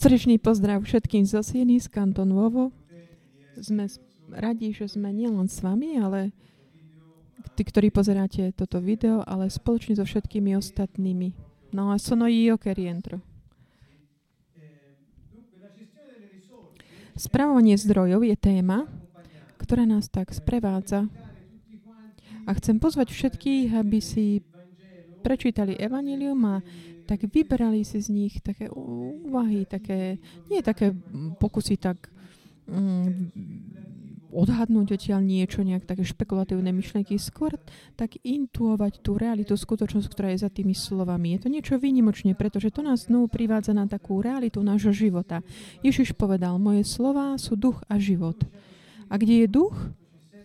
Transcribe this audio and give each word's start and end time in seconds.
Srdečný 0.00 0.40
pozdrav 0.40 0.80
všetkým 0.80 1.28
zo 1.28 1.44
Sieny, 1.44 1.76
z 1.76 1.92
Kanton 1.92 2.32
Vovo. 2.32 2.72
Sme 3.60 3.84
radi, 4.32 4.72
že 4.72 4.88
sme 4.88 5.12
nielen 5.12 5.44
s 5.44 5.60
vami, 5.60 6.00
ale 6.00 6.32
tí, 7.52 7.68
ktorí 7.68 7.92
pozeráte 7.92 8.48
toto 8.56 8.80
video, 8.80 9.20
ale 9.28 9.52
spoločne 9.52 10.00
so 10.00 10.08
všetkými 10.08 10.56
ostatnými. 10.56 11.36
No 11.76 11.92
a 11.92 12.00
sono 12.00 12.24
io 12.32 12.56
che 12.56 12.72
rientro. 12.72 13.20
Spravovanie 17.12 17.76
zdrojov 17.76 18.24
je 18.24 18.36
téma, 18.40 18.88
ktorá 19.60 19.84
nás 19.84 20.08
tak 20.08 20.32
sprevádza. 20.32 21.12
A 22.48 22.56
chcem 22.56 22.80
pozvať 22.80 23.12
všetkých, 23.12 23.76
aby 23.76 24.00
si 24.00 24.40
prečítali 25.20 25.76
Evangelium 25.76 26.40
a 26.48 26.64
tak 27.10 27.26
vyberali 27.26 27.82
si 27.82 27.98
z 27.98 28.06
nich 28.14 28.38
také 28.38 28.70
úvahy, 28.70 29.66
také, 29.66 30.22
nie 30.46 30.62
také 30.62 30.94
pokusy 31.42 31.74
tak 31.74 32.06
mm, 32.70 33.34
odhadnúť 34.30 34.94
odtiaľ 34.94 35.18
niečo, 35.26 35.66
nejak 35.66 35.90
také 35.90 36.06
špekulatívne 36.06 36.70
myšlenky, 36.70 37.18
skôr 37.18 37.58
tak 37.98 38.14
intuovať 38.22 39.02
tú 39.02 39.18
realitu, 39.18 39.58
skutočnosť, 39.58 40.06
ktorá 40.06 40.30
je 40.30 40.46
za 40.46 40.50
tými 40.54 40.70
slovami. 40.70 41.34
Je 41.34 41.40
to 41.42 41.48
niečo 41.50 41.82
výnimočné, 41.82 42.38
pretože 42.38 42.70
to 42.70 42.86
nás 42.86 43.10
znovu 43.10 43.26
privádza 43.26 43.74
na 43.74 43.90
takú 43.90 44.22
realitu 44.22 44.62
nášho 44.62 44.94
života. 44.94 45.42
Ježiš 45.82 46.14
povedal, 46.14 46.62
moje 46.62 46.86
slova 46.86 47.34
sú 47.42 47.58
duch 47.58 47.82
a 47.90 47.98
život. 47.98 48.38
A 49.10 49.18
kde 49.18 49.42
je 49.42 49.48
duch 49.50 49.74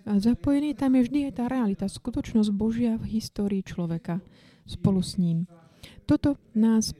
zapojený, 0.05 0.73
tam 0.73 0.97
je 0.97 1.05
vždy 1.05 1.19
aj 1.29 1.33
tá 1.37 1.45
realita, 1.45 1.85
skutočnosť 1.85 2.49
Božia 2.49 2.97
v 2.97 3.21
histórii 3.21 3.61
človeka 3.61 4.17
spolu 4.65 5.05
s 5.05 5.21
ním. 5.21 5.45
Toto 6.05 6.37
nás 6.53 6.93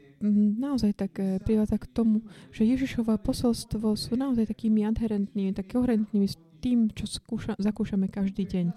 naozaj 0.58 0.92
tak 0.96 1.14
eh, 1.20 1.38
privádza 1.44 1.78
k 1.78 1.92
tomu, 1.92 2.26
že 2.50 2.66
Ježišové 2.66 3.20
posolstvo 3.22 3.94
sú 3.94 4.18
naozaj 4.18 4.50
takými 4.50 4.88
adherentnými, 4.88 5.52
tak 5.54 5.70
koherentnými 5.72 6.27
s 6.27 6.40
tým, 6.64 6.90
čo 6.92 7.05
skúša, 7.05 7.54
zakúšame 7.62 8.10
každý 8.10 8.48
deň. 8.48 8.68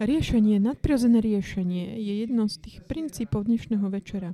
Riešenie, 0.00 0.56
nadprirodzené 0.64 1.20
riešenie 1.20 2.00
je 2.00 2.24
jedno 2.24 2.48
z 2.48 2.56
tých 2.64 2.76
princípov 2.88 3.44
dnešného 3.44 3.84
večera, 3.92 4.32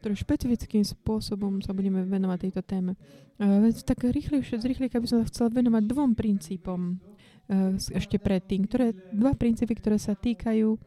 ktoré 0.00 0.16
špecifickým 0.16 0.88
spôsobom 0.88 1.60
sa 1.60 1.76
budeme 1.76 2.00
venovať 2.08 2.38
tejto 2.48 2.62
téme. 2.64 2.92
Uh, 3.36 3.68
tak 3.84 4.08
rýchlejšie, 4.08 4.56
zrýchlejšie 4.56 5.04
by 5.04 5.08
som 5.08 5.20
sa 5.20 5.28
chcel 5.28 5.52
venovať 5.52 5.84
dvom 5.84 6.16
princípom 6.16 6.96
uh, 6.96 7.76
ešte 7.76 8.16
predtým, 8.16 8.64
ktoré, 8.64 8.96
dva 9.12 9.36
princípy, 9.36 9.76
ktoré 9.76 10.00
sa 10.00 10.16
týkajú 10.16 10.80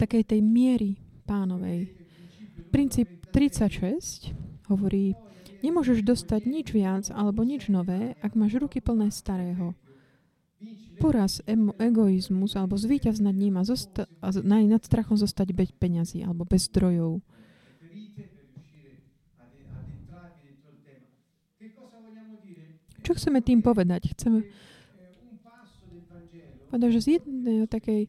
takej 0.00 0.22
tej 0.24 0.40
miery 0.40 0.96
pánovej. 1.30 1.94
Princíp 2.74 3.30
36 3.30 4.34
hovorí, 4.66 5.14
nemôžeš 5.62 6.02
dostať 6.02 6.42
nič 6.50 6.74
viac 6.74 7.06
alebo 7.14 7.46
nič 7.46 7.70
nové, 7.70 8.18
ak 8.18 8.34
máš 8.34 8.58
ruky 8.58 8.82
plné 8.82 9.14
starého. 9.14 9.78
Poraz 10.98 11.40
egoizmus 11.78 12.58
alebo 12.58 12.74
zvíťaz 12.74 13.22
nad 13.22 13.32
ním 13.32 13.56
a, 13.56 13.64
zosta- 13.64 14.10
a 14.18 14.34
nad 14.42 14.82
strachom 14.82 15.14
zostať 15.14 15.54
bez 15.54 15.70
peňazí 15.72 16.26
alebo 16.26 16.42
bez 16.42 16.66
zdrojov. 16.66 17.22
Čo 23.00 23.16
chceme 23.16 23.40
tým 23.40 23.64
povedať? 23.64 24.12
Chceme 24.12 24.44
povedať, 26.70 26.90
že 26.94 27.00
z 27.02 27.08
jednej 27.18 27.66
takej 27.66 28.06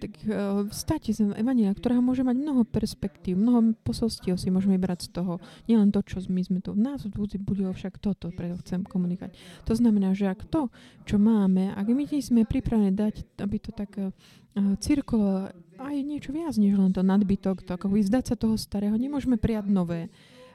tak, 0.00 0.12
uh, 0.24 0.64
stati 0.72 1.12
z 1.12 1.28
Evangelia, 1.36 1.76
ktorá 1.76 2.00
môže 2.00 2.24
mať 2.24 2.40
mnoho 2.40 2.64
perspektív, 2.64 3.36
mnoho 3.36 3.76
posolstiev 3.84 4.40
si 4.40 4.48
môžeme 4.48 4.80
brať 4.80 5.12
z 5.12 5.20
toho. 5.20 5.44
Nielen 5.68 5.92
to, 5.92 6.00
čo 6.00 6.24
my 6.32 6.40
sme 6.40 6.64
tu. 6.64 6.72
Nás 6.72 7.04
bude, 7.04 7.36
bude 7.36 7.68
však 7.68 8.00
toto, 8.00 8.32
preto 8.32 8.56
chcem 8.64 8.80
komunikovať. 8.80 9.36
To 9.68 9.76
znamená, 9.76 10.16
že 10.16 10.32
ak 10.32 10.48
to, 10.48 10.72
čo 11.04 11.20
máme, 11.20 11.76
ak 11.76 11.84
my 11.84 12.08
sme 12.08 12.48
pripravení 12.48 12.96
dať, 12.96 13.44
aby 13.44 13.56
to 13.60 13.70
tak 13.76 13.92
uh, 14.00 14.08
cirkulo 14.80 15.52
aj 15.78 15.96
niečo 16.00 16.32
viac, 16.32 16.56
než 16.56 16.74
len 16.74 16.90
to 16.90 17.04
nadbytok, 17.04 17.62
to 17.62 17.70
ako 17.76 17.92
vyzdať 17.92 18.24
sa 18.32 18.34
toho 18.40 18.56
starého, 18.56 18.96
nemôžeme 18.96 19.36
prijať 19.36 19.68
nové. 19.68 20.08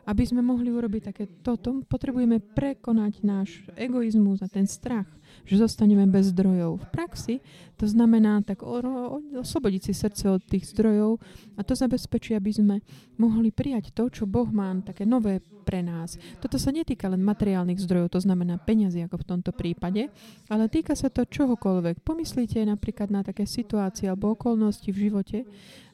Aby 0.04 0.24
sme 0.28 0.44
mohli 0.44 0.68
urobiť 0.68 1.02
také 1.14 1.26
toto, 1.42 1.84
potrebujeme 1.88 2.44
prekonať 2.44 3.14
náš 3.24 3.64
egoizmus 3.80 4.44
a 4.44 4.52
ten 4.52 4.68
strach 4.68 5.08
že 5.44 5.60
zostaneme 5.60 6.06
bez 6.08 6.32
zdrojov. 6.32 6.80
V 6.80 6.88
praxi 6.94 7.36
to 7.76 7.90
znamená 7.90 8.40
tak 8.46 8.64
oslobodiť 8.64 9.82
si 9.92 9.94
srdce 9.98 10.30
od 10.30 10.42
tých 10.46 10.72
zdrojov 10.72 11.20
a 11.58 11.62
to 11.66 11.74
zabezpečí, 11.76 12.38
aby 12.38 12.52
sme 12.54 12.76
mohli 13.20 13.50
prijať 13.52 13.92
to, 13.92 14.08
čo 14.08 14.24
Boh 14.24 14.48
má 14.48 14.72
také 14.86 15.04
nové 15.04 15.44
pre 15.66 15.84
nás. 15.84 16.16
Toto 16.40 16.56
sa 16.56 16.72
netýka 16.72 17.12
len 17.12 17.24
materiálnych 17.24 17.82
zdrojov, 17.82 18.14
to 18.14 18.22
znamená 18.24 18.60
peniazy, 18.62 19.04
ako 19.04 19.24
v 19.24 19.28
tomto 19.36 19.52
prípade, 19.52 20.12
ale 20.48 20.72
týka 20.72 20.96
sa 20.96 21.12
to 21.12 21.28
čohokoľvek. 21.28 22.04
Pomyslíte 22.04 22.64
napríklad 22.64 23.12
na 23.12 23.26
také 23.26 23.44
situácie 23.44 24.08
alebo 24.08 24.36
okolnosti 24.36 24.88
v 24.92 25.02
živote, 25.10 25.38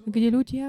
kde 0.05 0.27
ľudia 0.33 0.67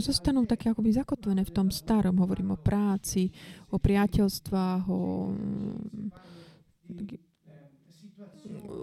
zostanú 0.00 0.46
také 0.46 0.70
akoby 0.70 0.90
zakotvené 0.94 1.42
v 1.46 1.54
tom 1.54 1.68
starom. 1.70 2.18
Hovorím 2.18 2.54
o 2.54 2.58
práci, 2.58 3.30
o 3.70 3.78
priateľstvách, 3.78 4.82
o 4.90 5.00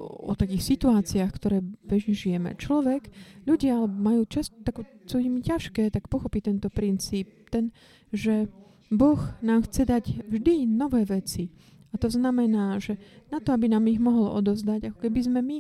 o 0.02 0.34
takých 0.34 0.76
situáciách, 0.76 1.32
ktoré 1.32 1.62
bežne 1.62 2.14
žijeme. 2.18 2.58
Človek, 2.58 3.10
ľudia 3.46 3.86
majú 3.86 4.26
často 4.26 4.58
takú, 4.66 4.86
čo 5.06 5.22
im 5.22 5.42
ťažké, 5.42 5.94
tak 5.94 6.10
pochopiť 6.10 6.42
tento 6.50 6.70
princíp, 6.74 7.50
ten, 7.54 7.70
že 8.10 8.50
Boh 8.92 9.20
nám 9.40 9.64
chce 9.70 9.88
dať 9.88 10.28
vždy 10.28 10.68
nové 10.68 11.06
veci. 11.08 11.54
A 11.92 12.00
to 12.00 12.08
znamená, 12.08 12.80
že 12.80 12.96
na 13.30 13.44
to, 13.44 13.52
aby 13.52 13.68
nám 13.68 13.88
ich 13.88 14.00
mohol 14.00 14.32
odozdať, 14.40 14.92
ako 14.92 14.98
keby 15.08 15.20
sme 15.28 15.40
my 15.44 15.58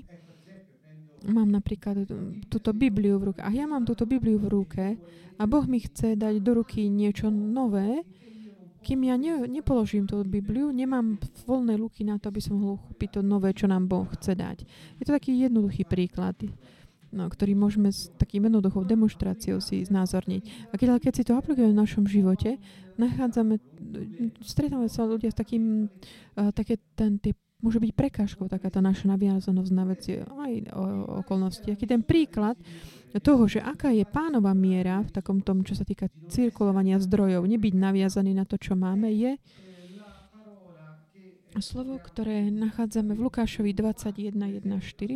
mám 1.28 1.50
napríklad 1.50 2.09
túto 2.50 2.74
Bibliu 2.74 3.22
v 3.22 3.34
ruke 3.34 3.42
a 3.46 3.50
ja 3.54 3.70
mám 3.70 3.86
túto 3.86 4.09
Bibliu 4.09 4.42
v 4.42 4.48
ruke 4.50 4.86
a 5.38 5.44
Boh 5.46 5.66
mi 5.70 5.82
chce 5.82 6.18
dať 6.18 6.42
do 6.42 6.62
ruky 6.62 6.90
niečo 6.90 7.30
nové, 7.30 8.02
kým 8.82 9.06
ja 9.06 9.16
ne, 9.18 9.46
nepoložím 9.46 10.09
tú 10.09 10.26
Bibliu, 10.26 10.74
nemám 10.74 11.22
voľné 11.46 11.78
ruky 11.78 12.02
na 12.02 12.18
to, 12.18 12.34
aby 12.34 12.42
som 12.42 12.58
mohol 12.58 12.82
kúpiť 12.82 13.18
to 13.18 13.22
nové, 13.22 13.54
čo 13.54 13.70
nám 13.70 13.86
Boh 13.86 14.09
chce 14.18 14.34
dať. 14.34 14.66
Je 14.98 15.06
to 15.06 15.14
taký 15.14 15.38
jednoduchý 15.38 15.86
príklad, 15.86 16.34
no, 17.14 17.30
ktorý 17.30 17.53
môžeme 17.53 17.94
s 17.94 18.09
takým 18.18 18.50
jednoduchou 18.50 18.82
demonstráciou 18.82 19.62
si 19.62 19.86
znázorniť. 19.86 20.74
A 20.74 20.82
keď, 20.82 20.98
keď 20.98 21.14
si 21.14 21.24
to 21.30 21.38
aplikujeme 21.38 21.78
v 21.78 21.82
našom 21.82 22.09
živote, 22.09 22.58
nachádzame, 22.98 23.62
stretávame 24.42 24.90
sa 24.90 25.06
ľudia 25.06 25.30
s 25.30 25.38
takým, 25.38 25.86
uh, 26.42 26.50
také 26.50 26.82
ten 26.98 27.22
typ 27.22 27.38
môže 27.61 27.79
byť 27.79 27.91
prekážkou 27.94 28.45
takáto 28.49 28.81
naša 28.81 29.09
naviazanosť 29.13 29.72
na 29.72 29.83
veci 29.88 30.17
aj 30.17 30.53
o, 30.73 30.83
okolnosti. 31.25 31.66
Aký 31.69 31.85
ten 31.85 32.01
príklad 32.01 32.57
toho, 33.22 33.44
že 33.47 33.61
aká 33.61 33.91
je 33.94 34.03
pánova 34.07 34.51
miera 34.51 35.03
v 35.05 35.13
takom 35.13 35.39
tom, 35.39 35.61
čo 35.61 35.77
sa 35.77 35.85
týka 35.85 36.09
cirkulovania 36.31 36.99
zdrojov, 36.99 37.44
nebyť 37.45 37.73
naviazaný 37.75 38.35
na 38.35 38.44
to, 38.44 38.55
čo 38.55 38.73
máme, 38.73 39.11
je 39.11 39.38
slovo, 41.59 41.99
ktoré 41.99 42.47
nachádzame 42.47 43.11
v 43.11 43.27
Lukášovi 43.27 43.75
21.1.4 43.75 44.63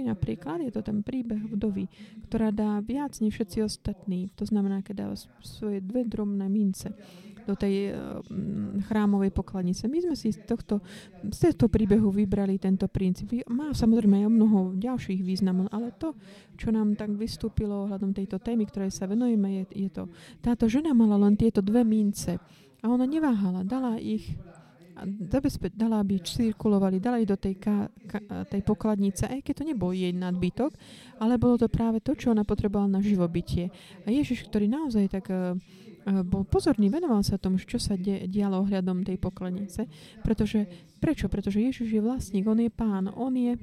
napríklad, 0.03 0.67
je 0.67 0.71
to 0.75 0.83
ten 0.83 0.99
príbeh 0.99 1.39
vdovy, 1.47 1.87
ktorá 2.27 2.51
dá 2.51 2.83
viac 2.83 3.15
než 3.23 3.39
všetci 3.39 3.63
ostatní. 3.63 4.27
To 4.35 4.43
znamená, 4.43 4.83
keď 4.83 4.95
dá 4.95 5.07
svoje 5.39 5.79
dve 5.79 6.03
drobné 6.03 6.51
mince 6.51 6.91
do 7.45 7.55
tej 7.55 7.93
uh, 7.93 8.19
chrámovej 8.89 9.31
pokladnice. 9.31 9.85
My 9.85 10.01
sme 10.01 10.15
si 10.17 10.33
z 10.33 10.43
tohto, 10.43 10.81
z 11.29 11.37
tohto 11.49 11.69
príbehu 11.69 12.09
vybrali 12.09 12.57
tento 12.57 12.89
princíp. 12.89 13.45
Má 13.47 13.71
samozrejme 13.71 14.25
aj 14.25 14.33
mnoho 14.33 14.59
ďalších 14.75 15.21
významov, 15.21 15.69
ale 15.69 15.93
to, 15.95 16.17
čo 16.57 16.73
nám 16.73 16.97
tak 16.97 17.13
vystúpilo 17.13 17.85
ohľadom 17.85 18.11
tejto 18.11 18.41
témy, 18.41 18.65
ktorej 18.65 18.91
sa 18.91 19.05
venujeme, 19.05 19.63
je, 19.63 19.87
je 19.87 19.89
to. 19.93 20.09
Táto 20.41 20.65
žena 20.65 20.91
mala 20.97 21.15
len 21.21 21.37
tieto 21.37 21.61
dve 21.61 21.85
mince 21.85 22.41
a 22.81 22.85
ona 22.89 23.05
neváhala, 23.05 23.61
dala 23.65 23.97
ich 24.01 24.35
zabezpe- 25.27 25.75
dala, 25.75 25.99
aby 25.99 26.23
cirkulovali, 26.23 27.03
dala 27.03 27.19
ich 27.19 27.27
do 27.27 27.35
tej, 27.35 27.59
ka, 27.59 27.91
ka, 28.07 28.19
tej 28.47 28.61
pokladnice, 28.63 29.27
aj 29.27 29.43
keď 29.43 29.53
to 29.61 29.67
nebol 29.67 29.91
jej 29.91 30.15
nadbytok, 30.15 30.71
ale 31.19 31.35
bolo 31.35 31.59
to 31.59 31.67
práve 31.67 31.99
to, 31.99 32.15
čo 32.15 32.31
ona 32.31 32.47
potrebovala 32.47 32.99
na 32.99 33.01
živobytie. 33.03 33.67
A 34.07 34.11
Ježiš, 34.11 34.47
ktorý 34.47 34.71
naozaj 34.71 35.11
tak 35.11 35.27
uh, 35.27 35.59
bol 36.05 36.45
pozorný, 36.45 36.93
venoval 36.93 37.25
sa 37.25 37.41
tomu, 37.41 37.57
čo 37.57 37.81
sa 37.81 37.97
de- 37.97 38.29
dialo 38.29 38.61
ohľadom 38.61 39.01
tej 39.01 39.17
pokladnice. 39.17 39.89
Pretože, 40.21 40.69
prečo? 41.01 41.25
Pretože 41.25 41.65
Ježiš 41.65 41.97
je 41.97 42.01
vlastník, 42.01 42.45
on 42.45 42.61
je 42.61 42.69
pán, 42.69 43.09
on 43.09 43.33
je 43.33 43.57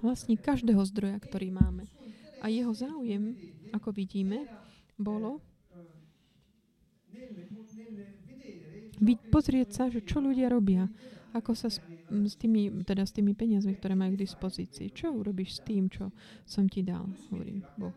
vlastník 0.00 0.40
každého 0.40 0.80
zdroja, 0.88 1.20
ktorý 1.20 1.52
máme. 1.52 1.84
A 2.40 2.48
jeho 2.48 2.72
záujem, 2.72 3.36
ako 3.72 3.92
vidíme, 3.92 4.48
bolo 4.96 5.44
pozrieť 9.28 9.68
sa, 9.74 9.84
že 9.90 10.00
čo 10.00 10.22
ľudia 10.22 10.48
robia, 10.48 10.86
ako 11.34 11.52
sa 11.52 11.68
s, 11.68 11.82
s, 12.08 12.34
tými, 12.38 12.70
teda 12.86 13.02
s 13.04 13.12
tými 13.12 13.34
peniazmi, 13.34 13.74
ktoré 13.74 13.98
majú 13.98 14.14
k 14.14 14.24
dispozícii. 14.24 14.94
Čo 14.94 15.12
urobíš 15.18 15.58
s 15.58 15.60
tým, 15.66 15.90
čo 15.90 16.14
som 16.46 16.70
ti 16.70 16.86
dal, 16.86 17.10
hovorím 17.28 17.66
Boh. 17.74 17.92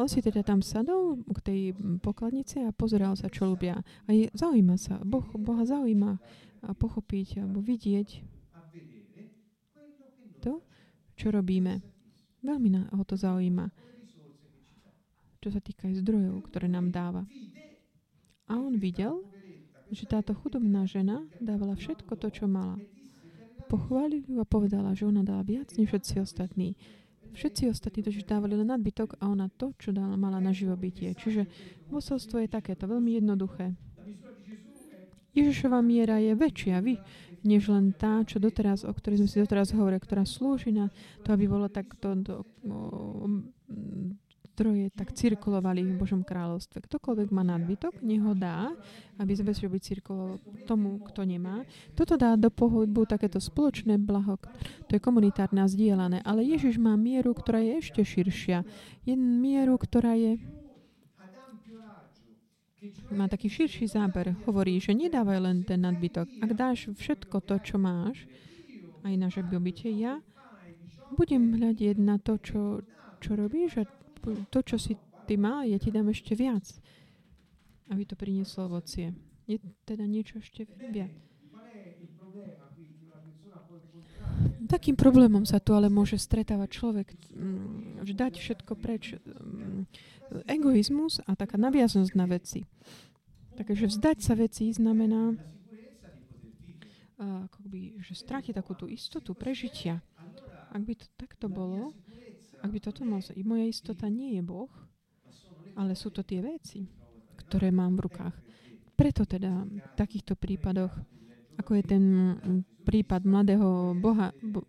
On 0.00 0.08
si 0.08 0.24
teda 0.24 0.40
tam 0.40 0.64
sadol 0.64 1.20
k 1.28 1.38
tej 1.44 1.60
pokladnici 2.00 2.64
a 2.64 2.72
pozeral 2.72 3.20
sa, 3.20 3.28
čo 3.28 3.44
ľubia. 3.44 3.84
A 4.08 4.16
je, 4.16 4.32
zaujíma 4.32 4.80
sa. 4.80 4.96
Boh, 5.04 5.28
Boha 5.36 5.68
zaujíma 5.68 6.16
a 6.64 6.68
pochopiť 6.72 7.44
alebo 7.44 7.60
vidieť 7.60 8.08
to, 10.40 10.64
čo 11.20 11.28
robíme. 11.28 11.84
Veľmi 12.40 12.96
ho 12.96 13.04
to 13.04 13.20
zaujíma. 13.20 13.68
Čo 15.44 15.52
sa 15.52 15.60
týka 15.60 15.88
aj 15.92 16.00
zdrojov, 16.00 16.48
ktoré 16.48 16.68
nám 16.68 16.88
dáva. 16.88 17.28
A 18.48 18.56
on 18.56 18.80
videl, 18.80 19.20
že 19.92 20.08
táto 20.08 20.32
chudobná 20.32 20.88
žena 20.88 21.28
dávala 21.44 21.76
všetko 21.76 22.16
to, 22.16 22.28
čo 22.32 22.48
mala. 22.48 22.80
Pochválil 23.68 24.24
ju 24.24 24.40
a 24.40 24.48
povedala, 24.48 24.96
že 24.96 25.04
ona 25.04 25.20
dala 25.20 25.44
viac 25.44 25.70
než 25.76 25.92
všetci 25.92 26.24
ostatní. 26.24 26.74
Všetci 27.30 27.70
ostatní 27.70 28.02
totiž 28.02 28.26
dávali 28.26 28.58
len 28.58 28.68
nadbytok 28.68 29.18
a 29.22 29.30
ona 29.30 29.46
to, 29.54 29.72
čo 29.78 29.94
dala, 29.94 30.18
mala 30.18 30.42
na 30.42 30.50
živobytie. 30.50 31.14
Čiže 31.14 31.46
posolstvo 31.88 32.42
je 32.42 32.48
takéto, 32.50 32.90
veľmi 32.90 33.18
jednoduché. 33.22 33.74
Ježišova 35.30 35.78
miera 35.78 36.18
je 36.18 36.34
väčšia 36.34 36.82
vy, 36.82 36.98
než 37.46 37.70
len 37.70 37.94
tá, 37.94 38.26
čo 38.26 38.42
doteraz, 38.42 38.82
o 38.82 38.90
ktorej 38.90 39.22
sme 39.22 39.30
si 39.30 39.38
doteraz 39.38 39.70
hovorili, 39.70 40.02
ktorá 40.02 40.26
slúži 40.26 40.74
na 40.74 40.90
to, 41.22 41.30
aby 41.30 41.46
bolo 41.46 41.70
takto 41.70 42.18
zdroje 44.60 44.92
tak 44.92 45.16
cirkulovali 45.16 45.80
v 45.80 45.96
Božom 45.96 46.20
kráľovstve. 46.20 46.84
Ktokoľvek 46.84 47.32
má 47.32 47.40
nadbytok, 47.40 48.04
nech 48.04 48.20
ho 48.20 48.36
dá, 48.36 48.68
aby 49.16 49.32
zabezpečil 49.32 49.72
cirkuloval 49.80 50.36
tomu, 50.68 51.00
kto 51.00 51.24
nemá. 51.24 51.64
Toto 51.96 52.20
dá 52.20 52.36
do 52.36 52.52
pohybu 52.52 53.08
takéto 53.08 53.40
spoločné 53.40 53.96
blaho, 53.96 54.36
to 54.84 54.92
je 54.92 55.00
komunitárne 55.00 55.64
a 55.64 55.72
zdieľané. 55.72 56.20
Ale 56.28 56.44
Ježiš 56.44 56.76
má 56.76 56.92
mieru, 57.00 57.32
ktorá 57.32 57.64
je 57.64 57.80
ešte 57.80 58.04
širšia. 58.04 58.68
Je 59.08 59.16
mieru, 59.16 59.80
ktorá 59.80 60.12
je 60.12 60.36
má 63.12 63.28
taký 63.28 63.48
širší 63.48 63.88
záber. 63.88 64.36
Hovorí, 64.44 64.76
že 64.76 64.92
nedávaj 64.92 65.40
len 65.40 65.56
ten 65.64 65.80
nadbytok. 65.84 66.28
Ak 66.44 66.52
dáš 66.52 66.92
všetko 66.92 67.40
to, 67.44 67.56
čo 67.64 67.76
máš, 67.80 68.28
aj 69.04 69.14
na 69.16 69.28
živobytie, 69.32 69.96
ja 69.96 70.20
budem 71.16 71.56
hľadiť 71.56 71.96
na 72.00 72.16
to, 72.20 72.36
čo, 72.40 72.84
čo 73.20 73.36
robíš 73.36 73.80
a 73.80 73.99
to, 74.22 74.58
čo 74.62 74.76
si 74.76 74.96
ty 75.26 75.34
mal, 75.40 75.64
ja 75.66 75.78
ti 75.80 75.90
dám 75.92 76.08
ešte 76.12 76.36
viac, 76.36 76.64
aby 77.88 78.02
to 78.06 78.14
prinieslo 78.14 78.68
ovocie. 78.70 79.12
Je 79.48 79.58
teda 79.84 80.06
niečo 80.06 80.38
ešte 80.38 80.68
viac. 80.92 81.10
Takým 84.70 84.94
problémom 84.94 85.42
sa 85.42 85.58
tu 85.58 85.74
ale 85.74 85.90
môže 85.90 86.14
stretávať 86.14 86.68
človek, 86.70 87.08
mm, 87.34 88.06
že 88.06 88.14
dať 88.14 88.38
všetko 88.38 88.72
preč. 88.78 89.18
Mm, 89.18 89.90
egoizmus 90.46 91.18
a 91.26 91.34
taká 91.34 91.58
naviaznosť 91.58 92.12
na 92.14 92.26
veci. 92.30 92.62
Takže 93.58 93.90
vzdať 93.90 94.18
sa 94.22 94.38
veci 94.38 94.70
znamená, 94.70 95.34
akoby, 97.20 98.00
že 98.00 98.16
stráti 98.16 98.56
takú 98.56 98.72
tú 98.72 98.88
istotu 98.88 99.36
prežitia. 99.36 100.00
Ak 100.70 100.82
by 100.86 100.94
to 100.96 101.06
takto 101.18 101.50
bolo, 101.50 101.92
ak 102.60 102.70
by 102.70 102.78
toto 102.80 103.02
mal... 103.08 103.20
Moja 103.44 103.66
istota 103.66 104.06
nie 104.06 104.36
je 104.38 104.42
Boh, 104.44 104.70
ale 105.76 105.96
sú 105.96 106.12
to 106.12 106.20
tie 106.20 106.44
veci, 106.44 106.84
ktoré 107.46 107.72
mám 107.72 107.96
v 107.96 108.04
rukách. 108.08 108.36
Preto 108.94 109.24
teda 109.24 109.64
v 109.64 109.90
takýchto 109.96 110.36
prípadoch, 110.36 110.92
ako 111.56 111.70
je 111.76 111.84
ten 111.84 112.04
prípad 112.84 113.24
mladého 113.24 113.96
boha, 113.96 114.32
bo, 114.40 114.64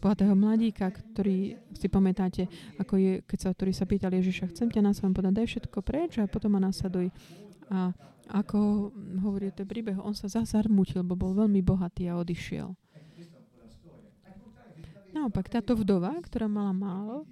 bohatého 0.00 0.34
mladíka, 0.36 0.88
ktorý 0.92 1.56
si 1.76 1.86
pamätáte, 1.88 2.48
ako 2.80 2.96
je, 2.96 3.12
keď 3.24 3.38
sa, 3.40 3.48
ktorý 3.52 3.72
sa 3.72 3.84
pýtal 3.84 4.12
Ježiša, 4.16 4.52
chcem 4.52 4.68
ťa 4.72 4.84
na 4.84 4.92
svojom 4.92 5.16
podať, 5.16 5.32
daj 5.36 5.48
všetko 5.48 5.78
preč 5.84 6.20
a 6.20 6.28
potom 6.28 6.56
ma 6.56 6.60
nasleduj. 6.60 7.12
A 7.72 7.92
ako 8.30 8.90
hovorí 9.22 9.50
ten 9.52 9.66
príbeh, 9.66 9.98
on 10.00 10.14
sa 10.14 10.30
zazarmutil, 10.30 11.02
bo 11.02 11.16
bol 11.18 11.36
veľmi 11.36 11.60
bohatý 11.60 12.08
a 12.08 12.18
odišiel. 12.20 12.72
Naopak, 15.20 15.52
táto 15.52 15.76
vdova, 15.76 16.16
ktorá 16.24 16.48
mala 16.48 16.72
málo, 16.72 17.28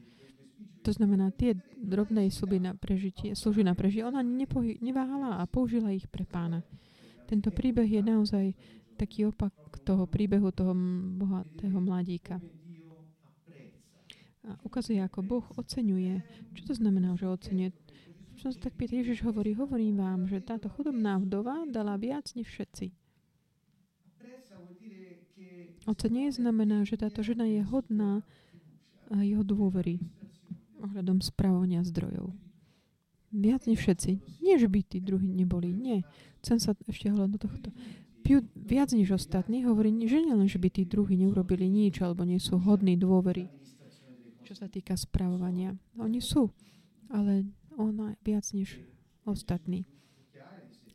to 0.85 0.93
znamená 0.93 1.32
tie 1.32 1.56
drobné 1.81 2.29
sluby 2.29 2.61
na 2.61 2.76
prežitie, 2.76 3.32
služby 3.32 3.64
na 3.64 3.73
prežitie, 3.73 4.05
ona 4.05 4.20
nepohy, 4.20 4.76
neváhala 4.85 5.40
a 5.40 5.49
použila 5.49 5.96
ich 5.96 6.05
pre 6.05 6.29
pána. 6.29 6.61
Tento 7.25 7.49
príbeh 7.49 7.88
je 7.88 8.05
naozaj 8.05 8.52
taký 9.00 9.32
opak 9.32 9.56
toho 9.88 10.05
príbehu 10.05 10.52
toho 10.52 10.76
bohatého 11.17 11.81
mladíka. 11.81 12.44
A 14.44 14.52
ukazuje, 14.69 15.00
ako 15.00 15.25
Boh 15.25 15.46
oceňuje. 15.56 16.20
Čo 16.61 16.62
to 16.69 16.75
znamená, 16.76 17.17
že 17.17 17.25
oceňuje? 17.25 17.73
Čo 18.37 18.52
sa 18.52 18.69
tak 18.69 18.76
pýta, 18.76 19.00
Ježiš 19.00 19.25
hovorí, 19.25 19.56
hovorím 19.56 19.96
vám, 19.96 20.20
že 20.29 20.44
táto 20.44 20.69
chudobná 20.69 21.17
vdova 21.25 21.64
dala 21.64 21.96
viac 21.96 22.37
než 22.37 22.52
všetci. 22.52 22.93
Ocenie 25.88 26.29
znamená, 26.29 26.85
že 26.85 27.00
táto 27.00 27.25
žena 27.25 27.49
je 27.49 27.64
hodná 27.64 28.20
jeho 29.08 29.40
dôvery 29.40 30.05
ohľadom 30.85 31.25
správania 31.25 31.81
zdrojov. 31.81 32.37
Viac 33.32 33.64
než 33.64 33.81
všetci. 33.81 34.40
Nie, 34.44 34.61
že 34.61 34.69
by 34.69 34.85
tí 34.85 35.00
druhí 35.00 35.32
neboli. 35.32 35.73
Nie. 35.73 36.05
Chcem 36.44 36.61
sa 36.61 36.76
ešte 36.85 37.08
hľadať 37.08 37.31
do 37.32 37.40
tohto. 37.40 37.69
Piu 38.20 38.44
viac 38.52 38.93
než 38.93 39.17
ostatní 39.17 39.64
hovorí, 39.64 39.88
že 40.05 40.20
nie 40.20 40.37
len, 40.37 40.44
že 40.44 40.61
by 40.61 40.69
tí 40.69 40.85
druhí 40.85 41.17
neurobili 41.17 41.64
nič 41.64 42.05
alebo 42.05 42.29
nie 42.29 42.37
sú 42.37 42.61
hodní 42.61 43.00
dôvery, 43.00 43.49
čo 44.44 44.52
sa 44.52 44.69
týka 44.69 44.93
správovania. 44.93 45.73
Oni 45.96 46.20
sú, 46.20 46.52
ale 47.08 47.49
ona 47.81 48.12
viac 48.20 48.44
než 48.52 48.76
ostatní. 49.25 49.88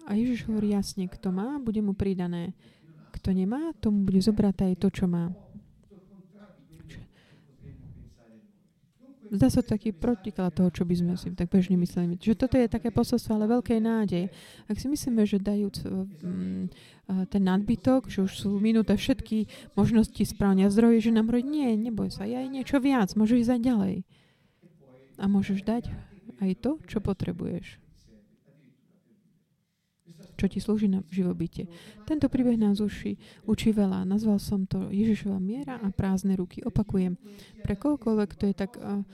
A 0.05 0.13
Ježiš 0.13 0.45
hovorí 0.45 0.77
jasne, 0.77 1.09
kto 1.09 1.33
má, 1.33 1.57
bude 1.57 1.81
mu 1.81 1.97
pridané. 1.97 2.53
Kto 3.23 3.31
nemá, 3.31 3.71
tomu 3.79 4.03
bude 4.03 4.19
zobrať 4.19 4.67
aj 4.67 4.73
to, 4.83 4.91
čo 4.91 5.07
má. 5.07 5.31
Zdá 9.31 9.47
sa 9.47 9.63
to 9.63 9.79
taký 9.79 9.95
protiklad 9.95 10.51
toho, 10.51 10.67
čo 10.67 10.83
by 10.83 10.91
sme 10.91 11.15
si 11.15 11.31
tak 11.31 11.47
bežne 11.47 11.79
mysleli. 11.79 12.19
Že 12.19 12.35
toto 12.35 12.59
je 12.59 12.67
také 12.67 12.91
posolstvo, 12.91 13.39
ale 13.39 13.47
veľkej 13.47 13.79
nádej. 13.79 14.27
Ak 14.67 14.75
si 14.75 14.91
myslíme, 14.91 15.23
že 15.23 15.39
dajúc 15.39 15.87
um, 15.87 16.67
ten 17.31 17.41
nadbytok, 17.47 18.11
že 18.11 18.27
už 18.27 18.43
sú 18.43 18.59
minuté 18.59 18.91
všetky 18.91 19.71
možnosti 19.79 20.19
správania 20.27 20.67
zdroje, 20.67 21.07
že 21.07 21.15
nám 21.15 21.31
hovorí, 21.31 21.47
nie, 21.47 21.79
neboj 21.79 22.11
sa, 22.11 22.27
ja 22.27 22.43
aj 22.43 22.51
niečo 22.51 22.83
viac, 22.83 23.15
môžeš 23.15 23.47
ísť 23.47 23.53
aj 23.55 23.61
ďalej. 23.63 23.95
A 25.15 25.25
môžeš 25.31 25.63
dať 25.63 25.83
aj 26.43 26.51
to, 26.59 26.75
čo 26.91 26.99
potrebuješ 26.99 27.82
čo 30.43 30.51
ti 30.51 30.59
slúži 30.59 30.91
na 30.91 30.99
živobytie. 31.07 31.71
Tento 32.03 32.27
príbeh 32.27 32.59
nás 32.59 32.83
uši, 32.83 33.15
učí 33.47 33.71
veľa. 33.71 34.03
Nazval 34.03 34.43
som 34.43 34.67
to 34.67 34.91
Ježišova 34.91 35.39
miera 35.39 35.79
a 35.79 35.87
prázdne 35.87 36.35
ruky. 36.35 36.59
Opakujem, 36.67 37.15
pre 37.63 37.79
kohokoľvek, 37.79 38.29
kto 38.35 38.43
je 38.51 38.55
tak 38.59 38.75
uh, 38.75 39.07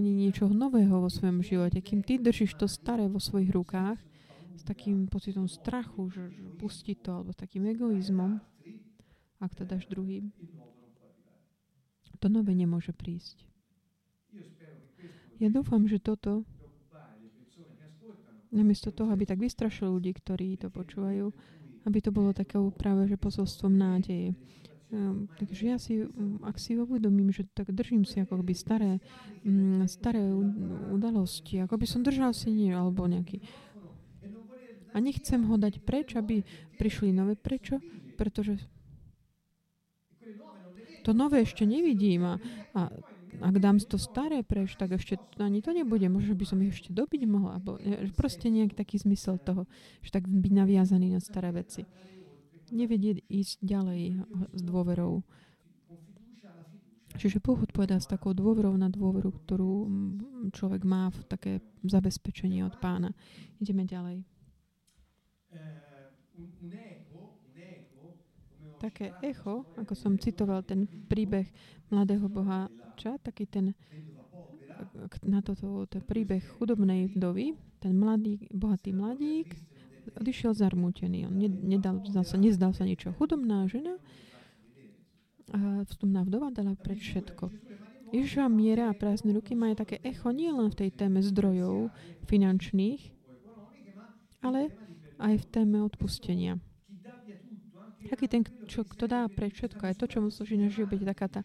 niečoho 0.00 0.56
nového 0.56 0.96
vo 0.96 1.12
svojom 1.12 1.44
živote, 1.44 1.84
kým 1.84 2.00
ty 2.00 2.16
držíš 2.16 2.56
to 2.56 2.64
staré 2.64 3.04
vo 3.04 3.20
svojich 3.20 3.52
rukách, 3.52 4.00
s 4.56 4.64
takým 4.64 5.04
pocitom 5.12 5.44
strachu, 5.44 6.08
že, 6.08 6.32
pustiť 6.56 7.04
to, 7.04 7.20
alebo 7.20 7.36
s 7.36 7.36
takým 7.36 7.68
egoizmom, 7.68 8.40
ak 9.44 9.52
to 9.52 9.68
dáš 9.68 9.84
druhým, 9.92 10.32
to 12.16 12.32
nové 12.32 12.56
nemôže 12.56 12.96
prísť. 12.96 13.44
Ja 15.36 15.52
dúfam, 15.52 15.84
že 15.84 16.00
toto 16.00 16.48
namiesto 18.56 18.88
toho, 18.88 19.12
aby 19.12 19.28
tak 19.28 19.38
vystrašil 19.38 20.00
ľudí, 20.00 20.16
ktorí 20.16 20.56
to 20.56 20.72
počúvajú, 20.72 21.28
aby 21.84 21.98
to 22.00 22.10
bolo 22.10 22.32
takou 22.32 22.72
práve 22.72 23.06
že 23.06 23.20
posolstvom 23.20 23.76
nádeje. 23.76 24.32
Um, 24.86 25.26
takže 25.34 25.62
ja 25.66 25.76
si, 25.82 26.06
um, 26.06 26.38
ak 26.46 26.56
si 26.62 26.78
uvedomím, 26.78 27.34
že 27.34 27.44
tak 27.52 27.74
držím 27.74 28.06
si 28.06 28.22
ako 28.22 28.40
by 28.40 28.54
staré, 28.54 29.02
um, 29.42 29.82
staré 29.84 30.22
udalosti, 30.94 31.60
ako 31.60 31.74
by 31.76 31.86
som 31.90 32.00
držal 32.06 32.30
si 32.32 32.54
nie, 32.54 32.70
alebo 32.70 33.04
nejaký 33.04 33.42
a 34.96 35.02
nechcem 35.04 35.44
ho 35.44 35.60
dať 35.60 35.84
preč, 35.84 36.16
aby 36.16 36.40
prišli 36.80 37.12
nové. 37.12 37.36
Prečo? 37.36 37.84
Pretože 38.16 38.56
to 41.04 41.12
nové 41.12 41.44
ešte 41.44 41.68
nevidím 41.68 42.24
a, 42.24 42.34
a 42.72 42.88
ak 43.40 43.56
dám 43.60 43.76
to 43.82 44.00
staré 44.00 44.40
preč, 44.40 44.76
tak 44.76 44.96
ešte 44.96 45.20
ani 45.36 45.60
to 45.60 45.74
nebude. 45.76 46.08
Možno 46.08 46.32
by 46.36 46.44
som 46.48 46.62
ich 46.64 46.72
ešte 46.72 46.92
dobiť 46.92 47.22
mohla. 47.28 47.60
Alebo 47.60 47.76
proste 48.16 48.48
nejak 48.48 48.72
taký 48.76 49.00
zmysel 49.00 49.36
toho, 49.40 49.68
že 50.00 50.14
tak 50.14 50.24
byť 50.24 50.52
naviazaný 50.52 51.12
na 51.12 51.20
staré 51.20 51.52
veci. 51.52 51.84
Nevedieť 52.72 53.26
ísť 53.30 53.62
ďalej 53.62 54.02
s 54.56 54.60
dôverou. 54.64 55.22
Čiže 57.16 57.40
Boh 57.40 57.56
odpovedá 57.56 57.96
s 57.96 58.04
takou 58.04 58.36
dôverou 58.36 58.76
na 58.76 58.92
dôveru, 58.92 59.32
ktorú 59.32 59.72
človek 60.52 60.84
má 60.84 61.08
v 61.08 61.18
také 61.24 61.52
zabezpečenie 61.80 62.60
od 62.60 62.76
pána. 62.76 63.16
Ideme 63.56 63.88
ďalej. 63.88 64.20
Také 68.76 69.16
echo, 69.24 69.64
ako 69.80 69.96
som 69.96 70.20
citoval 70.20 70.60
ten 70.60 70.84
príbeh 70.84 71.48
mladého 71.88 72.28
boha 72.28 72.68
boháča, 72.96 73.20
taký 73.20 73.44
ten 73.46 73.76
na 75.24 75.40
toto 75.40 75.88
to 75.88 76.00
príbeh 76.04 76.44
chudobnej 76.56 77.08
vdovy, 77.12 77.56
ten 77.80 77.96
mladý, 77.96 78.44
bohatý 78.52 78.92
mladík 78.92 79.56
odišiel 80.20 80.52
zarmútený. 80.52 81.26
On 81.28 81.34
nedal, 81.40 82.04
zdal 82.04 82.24
sa, 82.24 82.36
nezdal 82.36 82.72
sa 82.76 82.84
niečo. 82.84 83.16
Chudobná 83.16 83.64
žena 83.68 83.96
a 85.52 85.82
vstupná 85.88 86.24
vdova 86.28 86.52
dala 86.52 86.76
pred 86.76 87.00
všetko. 87.00 87.50
Ježišova 88.12 88.48
miera 88.52 88.92
a 88.92 88.96
prázdne 88.96 89.34
ruky 89.34 89.56
majú 89.56 89.74
také 89.80 89.98
echo 90.04 90.30
nie 90.30 90.52
len 90.52 90.70
v 90.70 90.78
tej 90.86 90.90
téme 90.94 91.24
zdrojov 91.24 91.90
finančných, 92.28 93.02
ale 94.44 94.70
aj 95.18 95.34
v 95.40 95.46
téme 95.48 95.82
odpustenia. 95.82 96.60
Taký 98.06 98.26
ten, 98.30 98.42
čo, 98.70 98.86
kto 98.86 99.10
dá 99.10 99.26
pre 99.26 99.50
všetko, 99.50 99.82
aj 99.82 99.98
to, 99.98 100.06
čo 100.06 100.18
mu 100.22 100.30
slúži 100.30 100.56
na 100.56 100.70
život, 100.70 100.96
taká 101.02 101.26
tá 101.26 101.40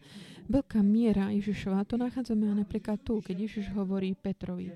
veľká 0.48 0.80
miera 0.86 1.34
Ježišova. 1.34 1.86
To 1.90 1.98
nachádzame 1.98 2.46
napríklad 2.54 3.02
tu, 3.02 3.20
keď 3.20 3.50
Ježiš 3.50 3.74
hovorí 3.74 4.14
Petrovi, 4.14 4.70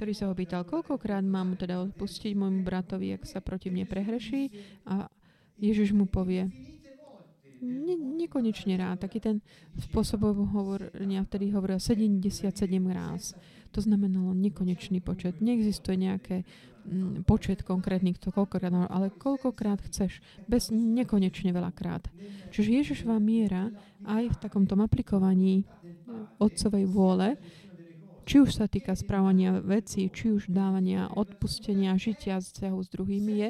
ktorý 0.00 0.12
sa 0.14 0.30
ho 0.30 0.34
pýtal, 0.34 0.64
koľkokrát 0.64 1.26
mám 1.26 1.58
teda 1.58 1.82
odpustiť 1.82 2.32
môjmu 2.32 2.62
bratovi, 2.62 3.18
ak 3.18 3.26
sa 3.26 3.42
proti 3.42 3.68
mne 3.68 3.84
prehreší. 3.84 4.50
A 4.86 5.10
Ježiš 5.58 5.90
mu 5.90 6.06
povie, 6.06 6.46
ne, 7.62 7.94
nekonečne 7.94 8.74
rád. 8.78 9.02
Taký 9.02 9.18
ten 9.20 9.36
spôsob 9.76 10.24
hovorenia 10.32 11.22
vtedy 11.24 11.50
hovoril 11.54 11.78
77 11.78 12.50
ráz. 12.90 13.34
To 13.76 13.78
znamenalo 13.84 14.32
nekonečný 14.32 15.04
počet. 15.04 15.44
Neexistuje 15.44 16.00
nejaké 16.00 16.36
mm, 16.88 17.28
počet 17.28 17.62
konkrétnych, 17.62 18.16
to 18.16 18.32
koľkokrát, 18.32 18.72
ale 18.88 19.12
koľkokrát 19.12 19.84
chceš, 19.86 20.24
bez 20.48 20.72
nekonečne 20.72 21.52
veľakrát. 21.52 22.08
Čiže 22.50 22.70
Ježišová 22.82 23.20
miera 23.20 23.68
aj 24.08 24.32
v 24.32 24.36
takomto 24.40 24.78
aplikovaní 24.80 25.68
otcovej 26.40 26.84
vôle, 26.88 27.36
či 28.28 28.44
už 28.44 28.60
sa 28.60 28.68
týka 28.68 28.92
správania 28.92 29.56
vecí, 29.64 30.12
či 30.12 30.28
už 30.28 30.52
dávania 30.52 31.08
odpustenia, 31.08 31.96
žitia 31.96 32.44
vzťahu 32.44 32.78
s 32.84 32.88
druhými, 32.92 33.32
je 33.40 33.48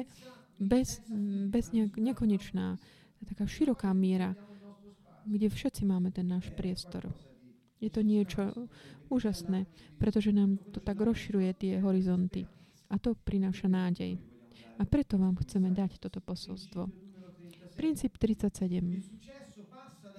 bez, 0.55 1.03
bez 1.51 1.75
nejak, 1.75 1.99
nekonečná 1.99 2.79
taká 3.29 3.45
široká 3.45 3.93
miera, 3.93 4.33
kde 5.29 5.47
všetci 5.49 5.85
máme 5.85 6.09
ten 6.09 6.25
náš 6.25 6.49
priestor. 6.57 7.13
Je 7.79 7.87
to 7.87 8.01
niečo 8.03 8.67
úžasné, 9.07 9.69
pretože 10.01 10.35
nám 10.35 10.59
to 10.73 10.81
tak 10.81 10.99
rozširuje 10.99 11.51
tie 11.55 11.73
horizonty. 11.79 12.49
A 12.89 12.97
to 12.97 13.13
prináša 13.13 13.69
nádej. 13.69 14.17
A 14.81 14.83
preto 14.83 15.21
vám 15.21 15.37
chceme 15.45 15.69
dať 15.69 16.01
toto 16.01 16.19
posolstvo. 16.19 16.89
Princíp 17.77 18.17
37. 18.19 18.59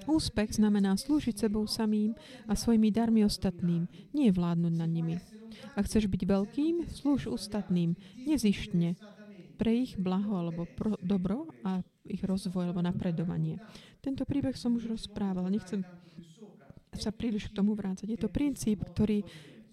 Úspech 0.08 0.56
znamená 0.56 0.96
slúžiť 0.96 1.44
sebou 1.44 1.68
samým 1.68 2.16
a 2.48 2.56
svojimi 2.56 2.88
darmi 2.88 3.20
ostatným, 3.20 3.84
nie 4.16 4.32
vládnuť 4.32 4.74
nad 4.80 4.88
nimi. 4.88 5.20
Ak 5.76 5.84
chceš 5.84 6.08
byť 6.08 6.22
veľkým, 6.24 6.74
slúž 6.88 7.28
ostatným, 7.28 7.92
nezištne, 8.24 8.96
pre 9.60 9.84
ich 9.84 10.00
blaho 10.00 10.40
alebo 10.40 10.64
pro, 10.64 10.96
dobro 11.04 11.52
a 11.68 11.84
ich 12.10 12.22
rozvoj 12.26 12.70
alebo 12.70 12.82
napredovanie. 12.82 13.62
Tento 14.02 14.26
príbeh 14.26 14.58
som 14.58 14.74
už 14.74 14.90
rozprával, 14.90 15.46
nechcem 15.48 15.86
sa 16.98 17.14
príliš 17.14 17.48
k 17.48 17.56
tomu 17.56 17.78
vrácať. 17.78 18.10
Je 18.10 18.18
to 18.18 18.28
princíp, 18.28 18.82
ktorý 18.82 19.22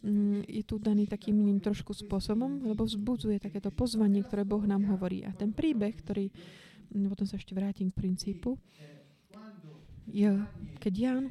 mm, 0.06 0.46
je 0.46 0.64
tu 0.64 0.78
daný 0.78 1.10
takým 1.10 1.34
iným 1.42 1.58
trošku 1.58 1.98
spôsobom, 1.98 2.62
lebo 2.62 2.86
vzbudzuje 2.86 3.42
takéto 3.42 3.74
pozvanie, 3.74 4.22
ktoré 4.22 4.46
Boh 4.46 4.62
nám 4.64 4.86
hovorí. 4.86 5.26
A 5.26 5.34
ten 5.34 5.50
príbeh, 5.50 5.98
ktorý, 5.98 6.30
mm, 6.94 7.10
potom 7.10 7.26
sa 7.26 7.42
ešte 7.42 7.58
vrátim 7.58 7.90
k 7.90 7.98
princípu, 7.98 8.56
je, 10.08 10.30
keď 10.80 10.94
Jan 10.94 11.26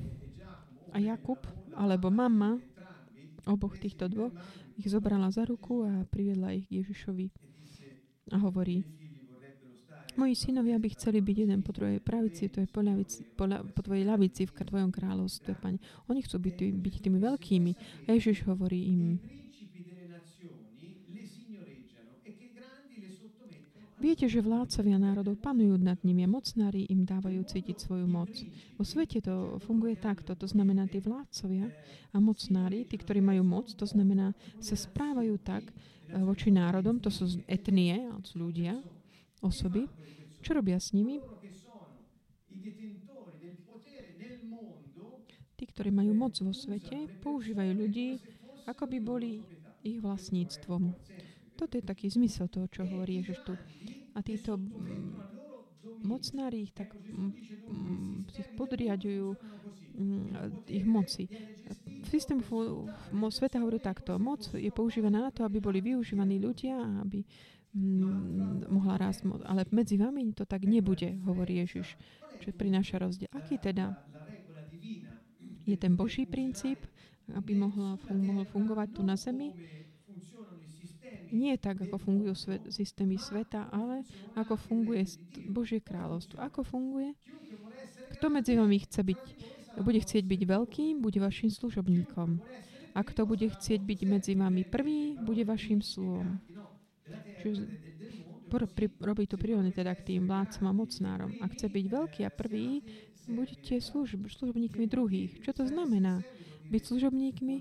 a 0.92 0.98
Jakub, 1.00 1.40
alebo 1.72 2.12
mama 2.12 2.60
oboch 3.46 3.78
týchto 3.78 4.10
dvoch, 4.10 4.34
ich 4.76 4.90
zobrala 4.90 5.30
za 5.32 5.46
ruku 5.46 5.86
a 5.86 6.04
priviedla 6.04 6.52
ich 6.52 6.68
k 6.68 6.82
Ježišovi 6.82 7.26
a 8.34 8.36
hovorí, 8.42 8.82
moji 10.16 10.34
synovia 10.34 10.76
by 10.80 10.88
chceli 10.92 11.20
byť 11.20 11.36
jeden 11.46 11.60
po 11.62 11.72
tvojej 11.72 12.00
pravici, 12.00 12.48
to 12.48 12.64
je 12.64 12.68
po, 12.68 12.80
ľavici, 12.84 13.24
po, 13.36 13.46
po 13.46 13.80
tvojej 13.84 14.04
ľavici 14.04 14.48
v 14.48 14.52
tvojom 14.52 14.90
kráľovstve, 14.92 15.56
Pane. 15.56 15.78
Oni 16.08 16.20
chcú 16.24 16.36
byť, 16.42 16.54
tý, 16.56 16.66
byť 16.72 16.94
tými 17.04 17.18
veľkými. 17.20 17.70
Ježiš 18.08 18.44
hovorí 18.48 18.92
im, 18.92 19.02
Viete, 23.96 24.28
že 24.28 24.44
vládcovia 24.44 25.00
národov 25.00 25.40
panujú 25.40 25.80
nad 25.80 25.96
nimi 26.04 26.22
a 26.22 26.30
mocnári 26.30 26.84
im 26.92 27.08
dávajú 27.08 27.42
cítiť 27.48 27.80
svoju 27.80 28.04
moc. 28.04 28.28
Vo 28.76 28.84
svete 28.84 29.24
to 29.24 29.56
funguje 29.64 29.96
takto. 29.96 30.36
To 30.36 30.44
znamená, 30.44 30.84
tí 30.84 31.00
vládcovia 31.00 31.72
a 32.12 32.16
mocnári, 32.20 32.84
tí, 32.84 33.00
ktorí 33.00 33.24
majú 33.24 33.42
moc, 33.42 33.72
to 33.72 33.88
znamená, 33.88 34.36
sa 34.60 34.76
správajú 34.76 35.40
tak, 35.40 35.72
Eh, 36.06 36.22
voči 36.22 36.54
národom, 36.54 37.02
to 37.02 37.10
sú 37.10 37.26
etnie, 37.50 37.98
ľudia, 38.38 38.78
osoby. 39.42 39.88
Čo 40.40 40.56
robia 40.56 40.78
s 40.78 40.94
nimi? 40.94 41.20
Tí, 45.56 45.64
ktorí 45.64 45.88
majú 45.88 46.12
moc 46.12 46.36
vo 46.36 46.52
svete, 46.52 47.08
používajú 47.24 47.72
ľudí, 47.72 48.20
ako 48.68 48.84
by 48.92 48.98
boli 49.00 49.40
ich 49.80 49.98
vlastníctvom. 50.04 50.92
Toto 51.56 51.72
je 51.80 51.84
taký 51.84 52.12
zmysel 52.12 52.52
toho, 52.52 52.68
čo 52.68 52.84
hovorí 52.84 53.24
Ježiš 53.24 53.38
tu. 53.48 53.54
A 54.12 54.20
títo 54.20 54.60
mocnári 56.04 56.68
ich 56.68 56.72
tak 56.76 56.92
mm, 56.92 58.28
ich 58.36 58.48
podriadujú 58.52 59.32
mm, 59.96 60.68
ich 60.68 60.84
moci. 60.84 61.24
Systém 62.06 62.44
sveta 63.32 63.58
hovorí 63.58 63.80
takto. 63.80 64.20
Moc 64.20 64.44
je 64.52 64.68
používaná 64.68 65.24
na 65.26 65.30
to, 65.32 65.48
aby 65.48 65.58
boli 65.58 65.80
využívaní 65.80 66.36
ľudia 66.36 66.76
aby 67.00 67.24
mm, 67.24 67.55
mohla 68.72 68.96
rásť. 68.96 69.28
Ale 69.44 69.68
medzi 69.68 70.00
vami 70.00 70.32
to 70.32 70.48
tak 70.48 70.64
nebude, 70.64 71.20
hovorí 71.28 71.60
Ježiš, 71.60 71.94
čo 72.40 72.52
prináša 72.56 73.00
rozdiel. 73.00 73.28
Aký 73.36 73.60
teda 73.60 73.96
je 75.66 75.76
ten 75.76 75.92
Boží 75.92 76.24
princíp, 76.24 76.88
aby 77.34 77.52
mohla, 77.58 77.98
mohol 78.10 78.46
fungovať 78.48 78.88
tu 78.96 79.02
na 79.04 79.18
zemi? 79.18 79.52
nie 81.34 81.54
tak, 81.58 81.82
ako 81.82 81.98
fungujú 81.98 82.34
svet, 82.38 82.62
systémy 82.70 83.18
sveta, 83.18 83.66
ale 83.74 84.06
ako 84.38 84.54
funguje 84.56 85.02
Božie 85.50 85.82
kráľovstvo. 85.82 86.38
Ako 86.38 86.62
funguje? 86.62 87.14
Kto 88.16 88.30
medzi 88.30 88.54
vami 88.54 88.80
chce 88.80 89.02
byť, 89.02 89.20
bude 89.82 89.98
chcieť 90.00 90.24
byť 90.24 90.42
veľkým, 90.46 90.94
bude 91.02 91.18
vašim 91.18 91.50
služobníkom. 91.50 92.40
A 92.96 93.00
kto 93.04 93.28
bude 93.28 93.44
chcieť 93.52 93.84
byť 93.84 94.00
medzi 94.08 94.32
vami 94.32 94.64
prvý, 94.64 95.20
bude 95.20 95.44
vašim 95.44 95.84
slúhom. 95.84 96.40
Pri, 98.46 98.86
robí 99.02 99.26
to 99.26 99.34
prirovne 99.36 99.74
teda 99.74 99.92
k 99.98 100.14
tým 100.14 100.30
vládcom 100.30 100.64
a 100.70 100.72
mocnárom. 100.72 101.30
Ak 101.42 101.58
chce 101.58 101.66
byť 101.66 101.86
veľký 101.90 102.20
a 102.24 102.30
prvý, 102.30 102.80
buďte 103.26 103.82
služb, 103.82 104.30
služobníkmi 104.30 104.86
druhých. 104.86 105.42
Čo 105.42 105.50
to 105.50 105.64
znamená? 105.66 106.22
Byť 106.70 106.82
služobníkmi 106.94 107.56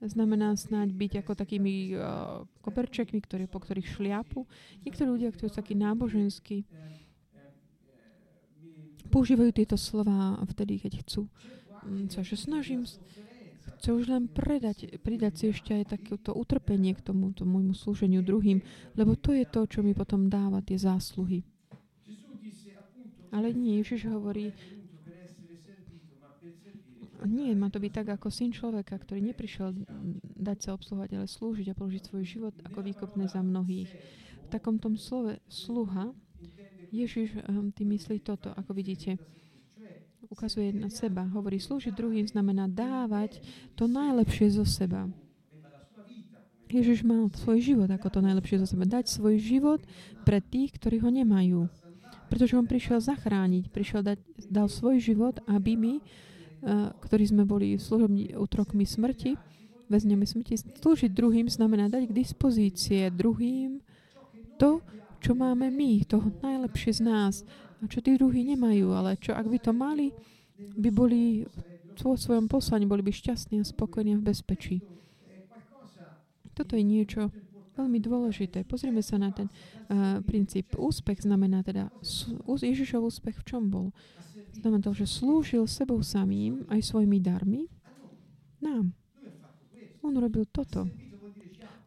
znamená 0.00 0.56
snáď 0.56 0.94
byť 0.96 1.12
ako 1.26 1.32
takými 1.36 1.92
uh, 1.92 2.46
koperčekmi, 2.64 3.20
ktoré, 3.20 3.44
po 3.50 3.60
ktorých 3.60 3.98
šliapu. 3.98 4.48
Niektorí 4.86 5.08
ľudia, 5.10 5.34
ktorí 5.34 5.52
sú 5.52 5.56
takí 5.58 5.74
náboženskí, 5.76 6.64
používajú 9.10 9.50
tieto 9.52 9.74
slova 9.74 10.38
vtedy, 10.54 10.78
keď 10.78 11.02
chcú 11.04 11.26
um, 11.82 12.06
sa, 12.08 12.22
že 12.22 12.38
snažím 12.38 12.86
chcem 13.80 13.96
už 13.96 14.12
len 14.12 14.28
predať, 14.28 15.00
pridať 15.00 15.32
si 15.40 15.44
ešte 15.56 15.72
aj 15.72 15.96
takéto 15.96 16.36
utrpenie 16.36 16.92
k 16.92 17.00
tomuto 17.00 17.48
môjmu 17.48 17.72
slúženiu 17.72 18.20
druhým, 18.20 18.60
lebo 18.92 19.16
to 19.16 19.32
je 19.32 19.48
to, 19.48 19.64
čo 19.64 19.80
mi 19.80 19.96
potom 19.96 20.28
dáva 20.28 20.60
tie 20.60 20.76
zásluhy. 20.76 21.40
Ale 23.32 23.56
nie, 23.56 23.80
Ježiš 23.80 24.12
hovorí, 24.12 24.52
nie, 27.24 27.56
má 27.56 27.72
to 27.72 27.80
byť 27.80 27.92
tak 28.04 28.08
ako 28.20 28.28
syn 28.28 28.52
človeka, 28.52 29.00
ktorý 29.00 29.24
neprišiel 29.32 29.72
dať 30.36 30.58
sa 30.60 30.70
obsluhovať, 30.76 31.16
ale 31.16 31.26
slúžiť 31.28 31.72
a 31.72 31.78
položiť 31.78 32.02
svoj 32.04 32.24
život 32.24 32.54
ako 32.64 32.84
výkopné 32.84 33.32
za 33.32 33.40
mnohých. 33.40 33.88
V 34.44 34.48
takom 34.52 34.76
tom 34.76 35.00
slove 35.00 35.40
sluha 35.48 36.12
Ježiš 36.90 37.38
um, 37.46 37.70
tým 37.70 37.94
myslí 37.94 38.18
toto, 38.20 38.50
ako 38.50 38.74
vidíte. 38.74 39.14
Ukazuje 40.40 40.72
na 40.72 40.88
seba. 40.88 41.28
Hovorí, 41.36 41.60
slúžiť 41.60 41.92
druhým 41.92 42.24
znamená 42.24 42.64
dávať 42.64 43.44
to 43.76 43.84
najlepšie 43.84 44.48
zo 44.56 44.64
seba. 44.64 45.04
Ježiš 46.72 47.04
mal 47.04 47.28
svoj 47.28 47.60
život 47.60 47.92
ako 47.92 48.08
to 48.08 48.24
najlepšie 48.24 48.56
zo 48.64 48.64
seba. 48.64 48.88
Dať 48.88 49.12
svoj 49.12 49.36
život 49.36 49.84
pre 50.24 50.40
tých, 50.40 50.80
ktorí 50.80 51.04
ho 51.04 51.12
nemajú. 51.12 51.68
Pretože 52.32 52.56
on 52.56 52.64
prišiel 52.64 53.04
zachrániť, 53.04 53.68
prišiel 53.68 54.00
dať, 54.00 54.16
dal 54.48 54.72
svoj 54.72 54.96
život, 54.96 55.44
aby 55.44 55.76
my 55.76 55.94
ktorí 57.04 57.24
sme 57.28 57.48
boli 57.48 57.80
služobní 57.80 58.36
útrokmi 58.36 58.84
smrti, 58.84 59.36
väzňami 59.88 60.26
smrti, 60.28 60.80
slúžiť 60.80 61.10
druhým 61.12 61.48
znamená 61.48 61.88
dať 61.88 62.08
k 62.08 62.16
dispozície 62.16 63.08
druhým 63.12 63.80
to, 64.60 64.84
čo 65.20 65.32
máme 65.32 65.72
my, 65.72 66.04
to 66.04 66.20
najlepšie 66.44 67.00
z 67.00 67.02
nás 67.04 67.34
čo 67.88 68.04
tí 68.04 68.18
druhí 68.18 68.44
nemajú, 68.44 68.92
ale 68.92 69.16
čo 69.16 69.32
ak 69.32 69.46
by 69.48 69.58
to 69.62 69.72
mali, 69.72 70.12
by 70.58 70.90
boli 70.92 71.48
vo 72.00 72.16
svojom 72.16 72.48
poslaní, 72.48 72.84
boli 72.88 73.04
by 73.04 73.12
šťastní 73.12 73.60
a 73.60 73.64
spokojní 73.64 74.16
a 74.16 74.20
v 74.20 74.26
bezpečí. 74.32 74.76
Toto 76.56 76.76
je 76.76 76.84
niečo 76.84 77.32
veľmi 77.76 78.00
dôležité. 78.00 78.68
Pozrieme 78.68 79.00
sa 79.00 79.16
na 79.16 79.32
ten 79.32 79.48
uh, 79.48 80.20
princíp. 80.20 80.76
Úspech 80.76 81.24
znamená 81.24 81.64
teda, 81.64 81.88
Ježišov 82.44 83.08
úspech 83.08 83.40
v 83.40 83.46
čom 83.48 83.72
bol? 83.72 83.96
Znamená 84.52 84.84
to, 84.84 84.92
že 84.92 85.08
slúžil 85.08 85.64
sebou 85.64 86.04
samým 86.04 86.68
aj 86.68 86.84
svojimi 86.84 87.16
darmi 87.22 87.70
nám. 88.60 88.92
On 90.04 90.12
robil 90.12 90.44
toto. 90.48 90.88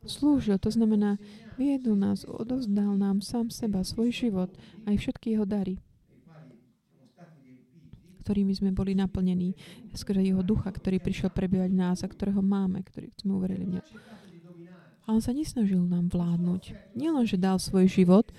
Slúžil, 0.03 0.59
to 0.59 0.67
znamená, 0.67 1.15
viedol 1.55 1.95
nás, 1.95 2.27
odovzdal 2.27 2.99
nám 2.99 3.23
sám 3.23 3.49
seba, 3.49 3.87
svoj 3.87 4.11
život, 4.11 4.51
aj 4.83 4.99
všetky 4.99 5.35
jeho 5.35 5.47
dary 5.47 5.79
ktorými 8.23 8.55
sme 8.55 8.71
boli 8.71 8.95
naplnení, 8.95 9.51
skôr 9.91 10.23
jeho 10.23 10.39
ducha, 10.39 10.71
ktorý 10.71 11.03
prišiel 11.03 11.27
prebývať 11.27 11.75
v 11.75 11.79
nás 11.83 11.99
a 12.01 12.07
ktorého 12.07 12.39
máme, 12.39 12.79
ktorý 12.87 13.11
sme 13.19 13.35
uverili 13.35 13.67
v. 13.67 13.83
A 15.03 15.11
on 15.11 15.19
sa 15.19 15.35
nesnažil 15.35 15.83
nám 15.83 16.07
vládnuť. 16.07 16.95
Nielen, 16.95 17.27
že 17.27 17.35
dal 17.35 17.59
svoj 17.59 17.91
život, 17.91 18.31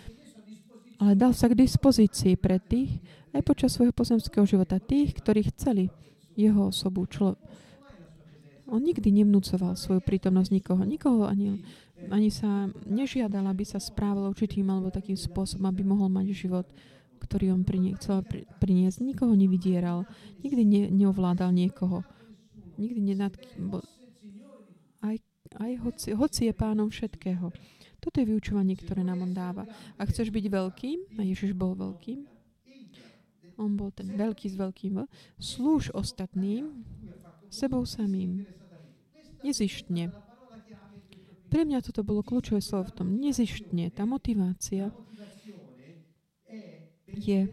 ale 0.97 1.13
dal 1.13 1.37
sa 1.37 1.53
k 1.53 1.61
dispozícii 1.61 2.41
pre 2.41 2.57
tých, 2.57 3.05
aj 3.37 3.45
počas 3.45 3.77
svojho 3.77 3.93
pozemského 3.93 4.49
života, 4.49 4.81
tých, 4.81 5.13
ktorí 5.21 5.53
chceli 5.53 5.93
jeho 6.33 6.73
osobu. 6.73 7.05
Člo... 7.05 7.37
On 8.65 8.81
nikdy 8.81 9.13
nevnúcoval 9.13 9.77
svoju 9.77 10.01
prítomnosť 10.01 10.51
nikoho. 10.51 10.83
Nikoho 10.89 11.29
ani, 11.29 11.61
ani 12.09 12.33
sa 12.33 12.73
nežiadal, 12.89 13.45
aby 13.45 13.65
sa 13.65 13.77
správal 13.77 14.33
určitým 14.33 14.65
alebo 14.73 14.89
takým 14.89 15.17
spôsobom, 15.17 15.69
aby 15.69 15.85
mohol 15.85 16.09
mať 16.09 16.33
život 16.33 16.69
ktorý 17.25 17.57
on 17.57 17.65
prinie, 17.65 17.97
chcel 17.97 18.21
priniesť. 18.61 19.01
Nikoho 19.01 19.33
nevydieral, 19.33 20.05
nikdy 20.45 20.63
ne, 20.63 20.83
neovládal 20.93 21.51
niekoho. 21.57 22.05
Nikdy 22.77 23.01
nenad... 23.01 23.33
Bo, 23.57 23.81
aj, 25.01 25.17
aj 25.57 25.73
hoci, 25.81 26.09
hoci 26.13 26.41
je 26.53 26.55
pánom 26.55 26.93
všetkého. 26.93 27.49
Toto 27.99 28.21
je 28.21 28.29
vyučovanie, 28.29 28.77
ktoré 28.77 29.01
nám 29.01 29.25
on 29.25 29.33
dáva. 29.33 29.65
Ak 29.97 30.13
chceš 30.13 30.29
byť 30.29 30.45
veľkým, 30.53 30.99
a 31.17 31.25
Ježiš 31.25 31.57
bol 31.57 31.73
veľkým, 31.73 32.29
on 33.57 33.79
bol 33.79 33.89
ten 33.95 34.13
veľký 34.13 34.51
s 34.51 34.57
veľkým, 34.59 35.07
slúž 35.41 35.95
ostatným, 35.97 36.85
sebou 37.55 37.87
samým. 37.87 38.43
Nezištne. 39.47 40.11
Pre 41.47 41.63
mňa 41.63 41.87
toto 41.87 42.03
bolo 42.03 42.27
kľúčové 42.27 42.59
slovo 42.59 42.91
v 42.91 42.95
tom. 42.99 43.09
Nezištne. 43.15 43.95
Tá 43.95 44.03
motivácia 44.03 44.91
je 47.15 47.47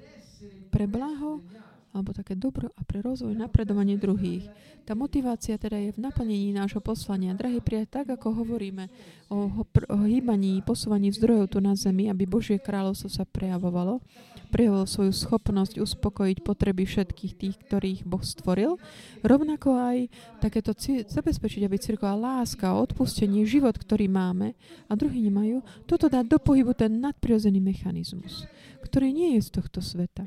pre 0.74 0.90
blaho 0.90 1.46
alebo 1.92 2.16
také 2.16 2.34
dobro 2.40 2.72
a 2.76 2.82
pre 2.88 3.04
rozvoj 3.04 3.36
napredovanie 3.36 4.00
druhých. 4.00 4.48
Tá 4.88 4.98
motivácia 4.98 5.60
teda 5.60 5.78
je 5.78 5.92
v 5.94 6.04
naplnení 6.04 6.50
nášho 6.56 6.82
poslania. 6.82 7.38
Drahí 7.38 7.62
prijať, 7.62 8.02
tak 8.02 8.06
ako 8.18 8.44
hovoríme 8.44 8.90
o, 9.30 9.52
o 9.92 9.98
hýbaní, 10.08 10.64
posúvaní 10.66 11.14
zdrojov 11.14 11.54
tu 11.54 11.60
na 11.62 11.78
zemi, 11.78 12.10
aby 12.10 12.26
Božie 12.26 12.58
kráľovstvo 12.58 13.10
sa 13.12 13.24
prejavovalo, 13.28 14.02
prejavilo 14.50 14.90
svoju 14.90 15.14
schopnosť 15.14 15.80
uspokojiť 15.80 16.38
potreby 16.42 16.84
všetkých 16.88 17.34
tých, 17.38 17.56
ktorých 17.68 18.00
Boh 18.08 18.24
stvoril, 18.24 18.82
rovnako 19.22 19.78
aj 19.78 19.98
takéto 20.42 20.74
zabezpečiť, 21.08 21.62
aby 21.68 21.78
cirkvá 21.78 22.18
láska, 22.18 22.74
odpustenie, 22.74 23.46
život, 23.46 23.78
ktorý 23.78 24.10
máme 24.10 24.58
a 24.90 24.98
druhí 24.98 25.22
nemajú, 25.24 25.62
toto 25.86 26.10
dá 26.10 26.26
do 26.26 26.42
pohybu 26.42 26.74
ten 26.74 26.98
nadprirodzený 26.98 27.62
mechanizmus 27.62 28.50
ktorý 28.82 29.14
nie 29.14 29.40
je 29.40 29.48
z 29.48 29.50
tohto 29.56 29.80
sveta. 29.80 30.26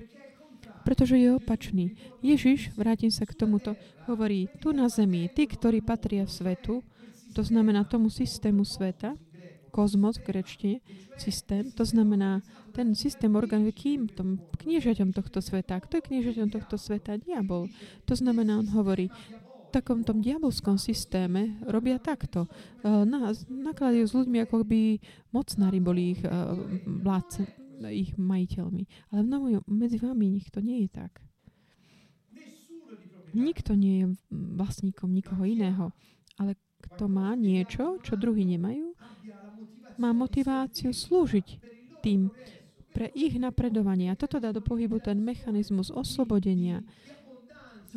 Pretože 0.84 1.16
je 1.16 1.32
opačný. 1.32 1.96
Ježiš, 2.20 2.76
vrátim 2.76 3.08
sa 3.08 3.24
k 3.24 3.32
tomuto, 3.32 3.72
hovorí, 4.04 4.52
tu 4.60 4.76
na 4.76 4.92
zemi, 4.92 5.32
tí, 5.32 5.48
ktorí 5.48 5.80
patria 5.80 6.28
svetu, 6.28 6.84
to 7.34 7.42
znamená 7.42 7.82
tomu 7.88 8.12
systému 8.12 8.62
sveta, 8.62 9.16
kozmos 9.74 10.22
v 10.22 10.30
grečtine, 10.30 10.78
systém, 11.18 11.66
to 11.74 11.82
znamená 11.82 12.46
ten 12.70 12.94
systém 12.94 13.34
organizuje 13.34 13.74
kým 13.74 14.06
tom 14.06 14.38
kniežaťom 14.62 15.10
tohto 15.10 15.42
sveta. 15.42 15.82
Kto 15.82 15.98
je 15.98 16.06
kniežaťom 16.10 16.48
tohto 16.50 16.78
sveta? 16.78 17.18
Diabol. 17.18 17.66
To 18.06 18.14
znamená, 18.14 18.62
on 18.62 18.70
hovorí, 18.70 19.10
v 19.10 19.68
takom 19.70 20.06
tom 20.06 20.22
diabolskom 20.22 20.78
systéme 20.78 21.58
robia 21.66 21.98
takto. 21.98 22.46
E, 22.46 22.86
na, 22.86 23.34
nakladajú 23.46 24.06
s 24.06 24.14
ľuďmi, 24.14 24.38
ako 24.46 24.62
by 24.62 25.02
mocnári 25.34 25.78
boli 25.82 26.14
ich 26.14 26.22
uh, 26.22 26.54
vládce, 26.86 27.42
ich 27.90 28.14
majiteľmi. 28.14 28.86
Ale 29.10 29.20
mnou, 29.26 29.62
medzi 29.66 29.98
vami 29.98 30.38
nech 30.38 30.48
to 30.50 30.62
nie 30.62 30.86
je 30.86 30.90
tak. 30.92 31.12
Nikto 33.34 33.74
nie 33.74 33.94
je 33.98 34.06
vlastníkom 34.30 35.10
nikoho 35.10 35.42
iného, 35.42 35.90
ale 36.38 36.54
kto 36.86 37.10
má 37.10 37.34
niečo, 37.34 37.98
čo 38.06 38.14
druhí 38.14 38.46
nemajú, 38.46 38.94
má 39.98 40.14
motiváciu 40.14 40.94
slúžiť 40.94 41.48
tým 41.98 42.30
pre 42.94 43.10
ich 43.10 43.34
napredovanie. 43.34 44.10
A 44.10 44.18
toto 44.18 44.38
dá 44.38 44.54
do 44.54 44.62
pohybu 44.62 45.02
ten 45.02 45.18
mechanizmus 45.18 45.90
oslobodenia, 45.90 46.86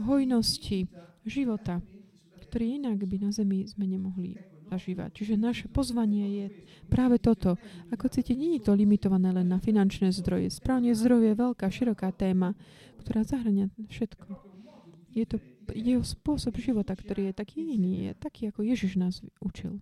hojnosti, 0.01 0.89
života, 1.21 1.85
ktorý 2.49 2.81
inak 2.81 2.97
by 3.05 3.17
na 3.21 3.29
zemi 3.29 3.69
sme 3.69 3.85
nemohli 3.85 4.56
zažívať. 4.67 5.09
Čiže 5.15 5.35
naše 5.39 5.65
pozvanie 5.71 6.25
je 6.27 6.45
práve 6.91 7.17
toto. 7.17 7.55
Ako 7.89 8.11
cíti, 8.11 8.35
nie 8.35 8.59
je 8.59 8.67
to 8.67 8.75
limitované 8.75 9.31
len 9.31 9.47
na 9.47 9.59
finančné 9.63 10.11
zdroje. 10.11 10.51
Správne 10.51 10.91
zdroje 10.91 11.31
je 11.31 11.39
veľká, 11.39 11.65
široká 11.71 12.11
téma, 12.11 12.53
ktorá 12.99 13.23
zahrania 13.23 13.71
všetko. 13.87 14.27
Je 15.15 15.25
to 15.25 15.39
jeho 15.73 16.03
spôsob 16.03 16.55
života, 16.59 16.93
ktorý 16.93 17.31
je 17.31 17.33
taký 17.33 17.75
iný, 17.75 18.11
je 18.11 18.11
taký, 18.19 18.51
ako 18.51 18.63
Ježiš 18.63 18.99
nás 18.99 19.23
učil. 19.39 19.79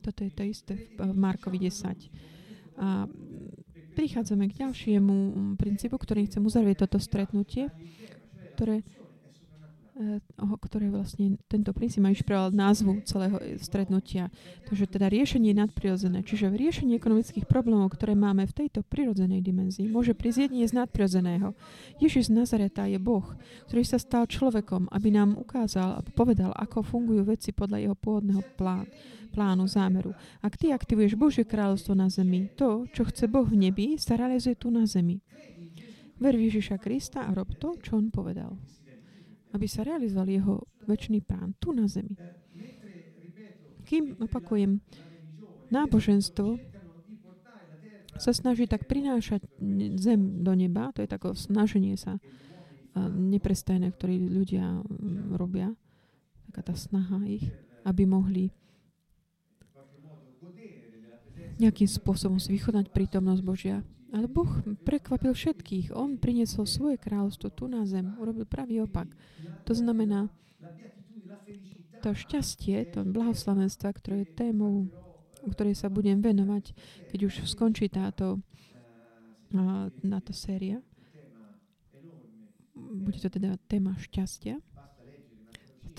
Toto 0.00 0.24
je 0.24 0.32
to 0.32 0.42
isté 0.48 0.72
v 0.96 1.12
Markovi 1.12 1.60
10. 1.68 2.08
A 2.80 3.04
prichádzame 3.92 4.48
k 4.48 4.64
ďalšiemu 4.64 5.16
princípu, 5.60 5.96
ktorý 6.00 6.24
chcem 6.24 6.40
uzavrieť 6.40 6.88
toto 6.88 6.96
stretnutie, 6.96 7.68
ktoré 8.56 8.80
ktoré 10.64 10.88
vlastne 10.88 11.36
tento 11.50 11.70
princíp 11.76 12.00
má 12.00 12.10
inšpiroval 12.12 12.54
názvu 12.54 13.04
celého 13.04 13.36
stretnutia. 13.60 14.32
Takže 14.68 14.88
teda 14.88 15.12
riešenie 15.12 15.52
je 15.52 15.60
nadprirodzené. 15.60 16.24
Čiže 16.24 16.48
v 16.48 16.68
riešení 16.68 16.92
ekonomických 16.96 17.44
problémov, 17.44 17.92
ktoré 17.92 18.16
máme 18.16 18.48
v 18.48 18.56
tejto 18.64 18.80
prirodzenej 18.86 19.44
dimenzii, 19.44 19.90
môže 19.90 20.16
prísť 20.16 20.48
jedine 20.48 20.64
z 20.64 20.76
nadprirodzeného. 20.76 21.52
Ježiš 22.00 22.32
z 22.32 22.36
Nazareta 22.36 22.88
je 22.88 22.96
Boh, 22.96 23.24
ktorý 23.68 23.82
sa 23.84 23.98
stal 24.00 24.24
človekom, 24.24 24.88
aby 24.88 25.08
nám 25.12 25.36
ukázal 25.36 26.00
a 26.00 26.04
povedal, 26.14 26.54
ako 26.56 26.84
fungujú 26.84 27.26
veci 27.28 27.52
podľa 27.52 27.78
jeho 27.90 27.96
pôvodného 27.96 28.42
plánu 28.56 28.88
plánu, 29.30 29.70
zámeru. 29.70 30.10
Ak 30.42 30.58
ty 30.58 30.74
aktivuješ 30.74 31.14
Božie 31.14 31.46
kráľovstvo 31.46 31.94
na 31.94 32.10
zemi, 32.10 32.50
to, 32.58 32.90
čo 32.90 33.06
chce 33.06 33.30
Boh 33.30 33.46
v 33.46 33.70
nebi, 33.70 33.94
sa 33.94 34.18
realizuje 34.18 34.58
tu 34.58 34.74
na 34.74 34.90
zemi. 34.90 35.22
Ver 36.18 36.34
Ježiša 36.34 36.82
Krista 36.82 37.24
a 37.24 37.30
rob 37.30 37.54
to, 37.54 37.78
čo 37.78 37.94
on 37.94 38.10
povedal 38.10 38.58
aby 39.50 39.66
sa 39.66 39.82
realizoval 39.82 40.28
jeho 40.30 40.54
väčší 40.86 41.22
plán 41.22 41.54
tu 41.58 41.74
na 41.74 41.90
zemi. 41.90 42.14
Kým, 43.86 44.22
opakujem, 44.22 44.78
náboženstvo 45.74 46.58
sa 48.20 48.32
snaží 48.36 48.68
tak 48.68 48.86
prinášať 48.86 49.42
zem 49.98 50.44
do 50.44 50.52
neba, 50.54 50.92
to 50.94 51.02
je 51.02 51.08
tako 51.10 51.34
snaženie 51.34 51.96
sa 51.96 52.20
neprestajné, 53.00 53.90
ktoré 53.94 54.18
ľudia 54.18 54.82
robia, 55.34 55.74
taká 56.50 56.70
tá 56.70 56.74
snaha 56.74 57.22
ich, 57.26 57.46
aby 57.86 58.04
mohli 58.04 58.50
nejakým 61.60 61.86
spôsobom 61.86 62.40
si 62.40 62.56
vychodnať 62.56 62.88
prítomnosť 62.88 63.42
Božia 63.44 63.84
ale 64.10 64.26
Boh 64.26 64.50
prekvapil 64.82 65.30
všetkých. 65.30 65.94
On 65.94 66.18
priniesol 66.18 66.66
svoje 66.66 66.98
kráľovstvo 66.98 67.54
tu 67.54 67.70
na 67.70 67.86
zem. 67.86 68.10
Urobil 68.18 68.42
pravý 68.42 68.82
opak. 68.82 69.06
To 69.66 69.72
znamená, 69.74 70.26
to 72.02 72.16
šťastie, 72.16 72.90
to 72.90 73.06
blahoslavenstva, 73.06 73.92
ktoré 73.94 74.24
je 74.24 74.34
témou, 74.34 74.88
o 75.44 75.48
ktorej 75.52 75.78
sa 75.78 75.92
budem 75.92 76.18
venovať, 76.18 76.74
keď 77.12 77.20
už 77.28 77.34
skončí 77.46 77.86
táto, 77.92 78.40
táto 80.02 80.32
séria. 80.32 80.82
Bude 82.74 83.20
to 83.20 83.28
teda 83.30 83.60
téma 83.68 83.94
šťastia. 84.00 84.58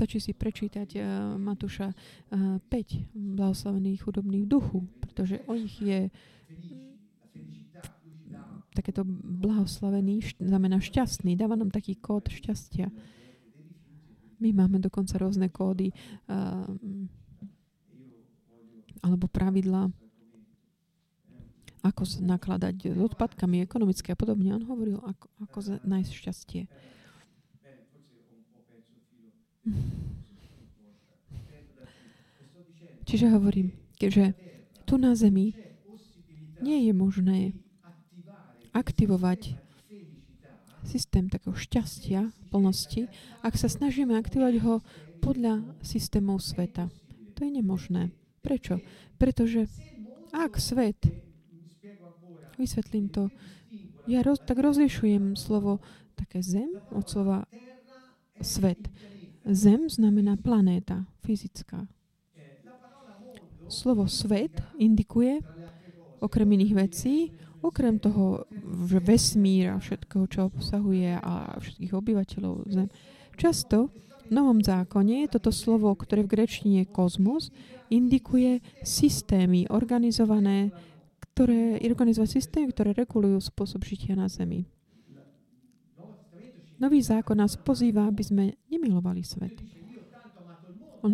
Stačí 0.02 0.18
si 0.18 0.34
prečítať 0.34 0.98
Matúša 1.38 1.94
uh, 1.94 2.58
5 2.58 3.14
blahoslavených 3.14 4.02
chudobných 4.02 4.50
duchu, 4.50 4.82
pretože 4.98 5.46
o 5.46 5.54
nich 5.54 5.78
je 5.78 6.10
takéto 8.72 9.04
blahoslavený 9.08 10.24
št- 10.24 10.42
znamená 10.42 10.80
šťastný, 10.80 11.36
dáva 11.36 11.60
nám 11.60 11.72
taký 11.72 12.00
kód 12.00 12.32
šťastia. 12.32 12.88
My 14.42 14.50
máme 14.56 14.82
dokonca 14.82 15.22
rôzne 15.22 15.52
kódy 15.54 15.94
uh, 16.32 16.66
alebo 19.02 19.26
pravidlá, 19.26 19.90
ako 21.82 22.06
nakladať 22.22 22.94
s 22.94 23.00
odpadkami 23.02 23.66
ekonomické 23.66 24.14
a 24.14 24.18
podobne. 24.18 24.54
On 24.54 24.66
hovoril, 24.70 25.02
ako, 25.02 25.26
ako 25.42 25.58
nájsť 25.82 26.12
šťastie. 26.14 26.62
Čiže 33.10 33.34
hovorím, 33.34 33.74
že 33.98 34.38
tu 34.86 35.02
na 35.02 35.18
Zemi 35.18 35.58
nie 36.62 36.86
je 36.86 36.94
možné 36.94 37.58
aktivovať 38.72 39.56
systém 40.84 41.30
takého 41.30 41.54
šťastia, 41.54 42.34
plnosti, 42.50 43.08
ak 43.46 43.54
sa 43.56 43.70
snažíme 43.70 44.18
aktivovať 44.18 44.56
ho 44.66 44.74
podľa 45.22 45.78
systémov 45.86 46.42
sveta. 46.42 46.90
To 47.38 47.40
je 47.46 47.52
nemožné. 47.54 48.10
Prečo? 48.42 48.82
Pretože 49.22 49.70
ak 50.34 50.58
svet, 50.58 50.98
vysvetlím 52.58 53.14
to, 53.14 53.30
ja 54.10 54.26
roz, 54.26 54.42
tak 54.42 54.58
rozlišujem 54.58 55.38
slovo 55.38 55.78
také 56.18 56.42
zem 56.42 56.74
od 56.90 57.06
slova 57.06 57.46
svet. 58.42 58.90
Zem 59.46 59.90
znamená 59.90 60.38
planéta, 60.38 61.06
fyzická. 61.22 61.86
Slovo 63.70 64.10
svet 64.10 64.62
indikuje, 64.82 65.40
okrem 66.20 66.50
iných 66.58 66.74
vecí, 66.76 67.16
okrem 67.62 68.02
toho 68.02 68.46
že 68.90 69.00
vesmír 69.00 69.74
a 69.74 69.82
všetkého, 69.82 70.26
čo 70.28 70.50
obsahuje 70.50 71.18
a 71.18 71.58
všetkých 71.62 71.94
obyvateľov 71.94 72.68
Zem, 72.70 72.90
často 73.38 73.94
v 74.28 74.32
Novom 74.34 74.60
zákone 74.62 75.30
toto 75.30 75.54
slovo, 75.54 75.94
ktoré 75.94 76.26
v 76.26 76.34
grečtine 76.34 76.84
je 76.84 76.92
kozmos, 76.92 77.54
indikuje 77.92 78.64
systémy 78.82 79.68
organizované, 79.70 80.72
ktoré, 81.32 81.78
organizované 81.84 82.32
systémy, 82.32 82.72
ktoré 82.72 82.96
regulujú 82.96 83.44
spôsob 83.44 83.84
žitia 83.84 84.16
na 84.16 84.32
Zemi. 84.32 84.66
Nový 86.82 86.98
zákon 86.98 87.38
nás 87.38 87.60
pozýva, 87.62 88.10
aby 88.10 88.24
sme 88.26 88.44
nemilovali 88.66 89.22
svet. 89.22 89.54
On 91.06 91.14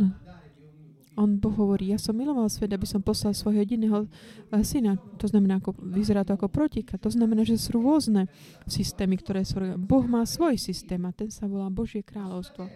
on 1.18 1.42
Boh 1.42 1.52
hovorí, 1.58 1.90
ja 1.90 1.98
som 1.98 2.14
miloval 2.14 2.46
svet, 2.46 2.70
aby 2.70 2.86
som 2.86 3.02
poslal 3.02 3.34
svojho 3.34 3.66
jediného 3.66 4.06
eh, 4.06 4.62
syna. 4.62 5.02
To 5.18 5.26
znamená, 5.26 5.58
ako, 5.58 5.74
vyzerá 5.82 6.22
to 6.22 6.38
ako 6.38 6.46
protika. 6.46 7.02
To 7.02 7.10
znamená, 7.10 7.42
že 7.42 7.58
sú 7.58 7.82
rôzne 7.82 8.30
systémy, 8.70 9.18
ktoré 9.18 9.42
sú... 9.42 9.58
Boh 9.82 10.06
má 10.06 10.22
svoj 10.30 10.62
systém 10.62 11.02
a 11.10 11.12
ten 11.12 11.34
sa 11.34 11.50
volá 11.50 11.74
Božie 11.74 12.06
kráľovstvo. 12.06 12.70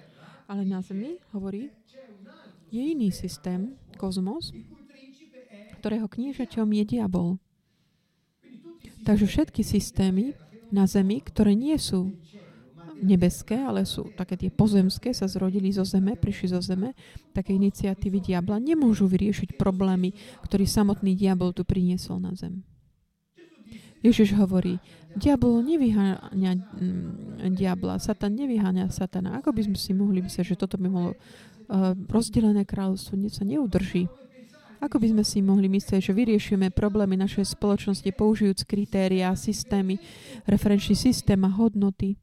Ale 0.49 0.65
na 0.65 0.82
zemi, 0.82 1.21
hovorí, 1.32 1.69
je 2.73 2.82
iný 2.82 3.13
systém, 3.13 3.77
kozmos, 3.95 4.49
ktorého 5.77 6.10
kniežaťom 6.10 6.65
je 6.82 6.84
diabol. 6.97 7.38
Takže 9.06 9.25
všetky 9.30 9.62
systémy 9.62 10.34
na 10.73 10.89
zemi, 10.89 11.21
ktoré 11.21 11.54
nie 11.54 11.77
sú 11.77 12.13
nebeské, 13.02 13.58
ale 13.58 13.84
sú 13.84 14.14
také 14.14 14.38
tie 14.38 14.54
pozemské, 14.54 15.12
sa 15.12 15.26
zrodili 15.26 15.74
zo 15.74 15.82
zeme, 15.82 16.14
prišli 16.14 16.54
zo 16.54 16.62
zeme, 16.62 16.94
také 17.34 17.58
iniciatívy 17.58 18.22
diabla 18.22 18.62
nemôžu 18.62 19.10
vyriešiť 19.10 19.58
problémy, 19.58 20.14
ktorý 20.46 20.66
samotný 20.70 21.18
diabol 21.18 21.52
tu 21.52 21.66
priniesol 21.66 22.22
na 22.22 22.32
zem. 22.38 22.62
Ježiš 24.02 24.34
hovorí, 24.34 24.82
diabol 25.14 25.62
nevyháňa 25.62 26.54
mm, 26.58 27.54
diabla, 27.54 28.02
Satan 28.02 28.34
nevyháňa 28.34 28.90
Satana. 28.90 29.38
Ako 29.38 29.54
by 29.54 29.70
sme 29.70 29.78
si 29.78 29.94
mohli 29.94 30.26
myslieť, 30.26 30.54
že 30.54 30.58
toto 30.58 30.82
by 30.82 30.90
mohlo 30.90 31.14
uh, 31.14 31.94
rozdelené 32.10 32.66
kráľovstvo 32.66 33.18
sa 33.30 33.46
neudrží? 33.46 34.10
Ako 34.82 34.98
by 34.98 35.14
sme 35.14 35.22
si 35.22 35.46
mohli 35.46 35.70
myslieť, 35.70 36.10
že 36.10 36.18
vyriešime 36.18 36.74
problémy 36.74 37.14
našej 37.14 37.54
spoločnosti 37.54 38.10
použijúc 38.18 38.66
kritéria, 38.66 39.30
systémy, 39.38 40.02
referenčný 40.50 40.98
systém 40.98 41.38
a 41.46 41.54
hodnoty? 41.54 42.18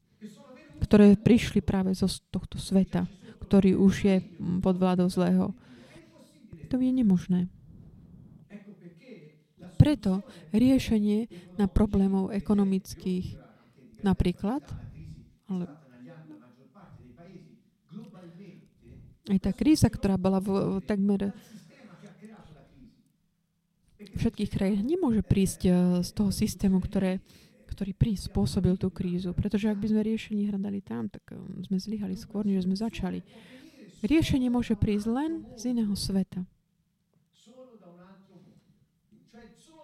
Ktoré 0.79 1.19
prišli 1.19 1.59
práve 1.59 1.91
zo 1.93 2.07
tohto 2.31 2.57
sveta, 2.57 3.05
ktorý 3.45 3.75
už 3.75 3.93
je 4.05 4.15
pod 4.63 4.79
vládou 4.79 5.11
zlého. 5.11 5.51
To 6.69 6.75
je 6.77 6.91
nemožné. 6.91 7.49
Preto 9.79 10.21
riešenie 10.51 11.31
na 11.55 11.71
problémov 11.71 12.35
ekonomických 12.35 13.39
napríklad, 14.03 14.59
ale 15.47 15.71
aj 19.29 19.39
tá 19.39 19.51
kríza, 19.55 19.87
ktorá 19.87 20.19
bola 20.19 20.43
v, 20.43 20.77
v 20.77 20.83
takmer 20.83 21.31
všetkých 23.99 24.49
krajín, 24.51 24.83
nemôže 24.83 25.23
prísť 25.23 25.61
eh, 25.69 25.73
z 26.03 26.09
toho 26.11 26.31
systému, 26.33 26.83
ktoré 26.83 27.23
ktorý 27.79 27.95
spôsobil 28.19 28.75
tú 28.75 28.91
krízu. 28.91 29.31
Pretože 29.31 29.71
ak 29.71 29.79
by 29.79 29.87
sme 29.87 30.03
riešenie 30.03 30.51
hľadali 30.51 30.83
tam, 30.83 31.07
tak 31.07 31.23
um, 31.31 31.63
sme 31.63 31.79
zlyhali 31.79 32.19
skôr, 32.19 32.43
než 32.43 32.67
sme 32.67 32.75
začali. 32.75 33.23
Riešenie 34.03 34.51
môže 34.51 34.75
prísť 34.75 35.07
len 35.07 35.47
z 35.55 35.71
iného 35.71 35.95
sveta. 35.95 36.43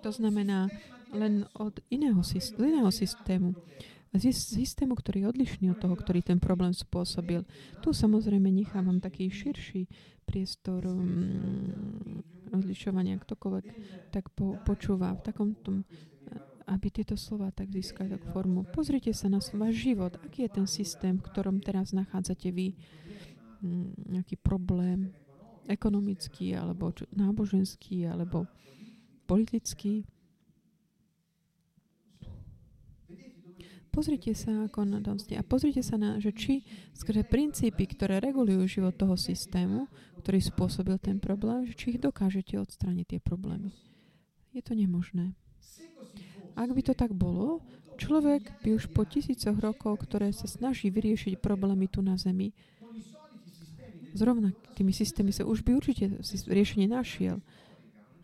To 0.03 0.11
znamená 0.11 0.67
len 1.15 1.47
od 1.55 1.79
iného, 1.87 2.19
iného 2.59 2.91
systému. 2.91 3.55
Z 4.11 4.35
systému, 4.35 4.99
ktorý 4.99 5.23
je 5.23 5.31
odlišný 5.31 5.65
od 5.71 5.79
toho, 5.79 5.95
ktorý 5.95 6.19
ten 6.19 6.39
problém 6.43 6.75
spôsobil. 6.75 7.47
Tu 7.79 7.95
samozrejme 7.95 8.51
nechávam 8.51 8.99
taký 8.99 9.31
širší 9.31 9.87
priestor 10.27 10.83
um, 10.83 12.19
odlišovania, 12.51 13.15
ktokoľvek 13.23 13.65
tak 14.11 14.35
po, 14.35 14.59
počúva 14.67 15.15
v 15.15 15.21
takom 15.23 15.55
tom 15.63 15.87
aby 16.65 16.87
tieto 16.89 17.13
slova 17.13 17.53
tak 17.53 17.69
získali 17.69 18.09
tak 18.09 18.25
formu. 18.33 18.65
Pozrite 18.73 19.13
sa 19.13 19.29
na 19.29 19.37
slova 19.37 19.69
život. 19.69 20.17
Aký 20.25 20.49
je 20.49 20.51
ten 20.61 20.67
systém, 20.69 21.21
v 21.21 21.25
ktorom 21.29 21.61
teraz 21.61 21.93
nachádzate 21.93 22.49
vy 22.49 22.73
mm, 23.61 24.17
nejaký 24.17 24.35
problém 24.41 25.13
ekonomický, 25.69 26.57
alebo 26.57 26.93
náboženský, 27.13 28.09
alebo 28.09 28.49
politický. 29.25 30.05
Pozrite 33.89 34.35
sa 34.35 34.67
ako 34.67 34.83
na 34.83 34.99
a 34.99 35.43
pozrite 35.47 35.79
sa 35.79 35.95
na, 35.95 36.19
že 36.19 36.35
či 36.35 36.67
skrze 36.91 37.23
princípy, 37.23 37.87
ktoré 37.87 38.19
regulujú 38.19 38.67
život 38.67 38.91
toho 38.99 39.15
systému, 39.15 39.87
ktorý 40.19 40.43
spôsobil 40.43 40.99
ten 40.99 41.15
problém, 41.15 41.63
že 41.63 41.79
či 41.79 41.85
ich 41.95 42.03
dokážete 42.03 42.59
odstrániť 42.59 43.15
tie 43.15 43.19
problémy. 43.23 43.71
Je 44.51 44.59
to 44.59 44.75
nemožné. 44.75 45.31
Ak 46.55 46.71
by 46.71 46.81
to 46.81 46.95
tak 46.95 47.11
bolo, 47.11 47.59
človek 47.99 48.63
by 48.63 48.79
už 48.79 48.91
po 48.95 49.03
tisícoch 49.03 49.59
rokov, 49.59 50.07
ktoré 50.07 50.31
sa 50.31 50.47
snaží 50.47 50.87
vyriešiť 50.87 51.43
problémy 51.43 51.91
tu 51.91 51.99
na 51.99 52.15
Zemi, 52.15 52.55
s 54.15 54.21
rovnakými 54.23 54.95
systémy 54.95 55.35
sa 55.35 55.43
už 55.43 55.67
by 55.67 55.75
určite 55.75 56.07
riešenie 56.47 56.87
našiel. 56.87 57.43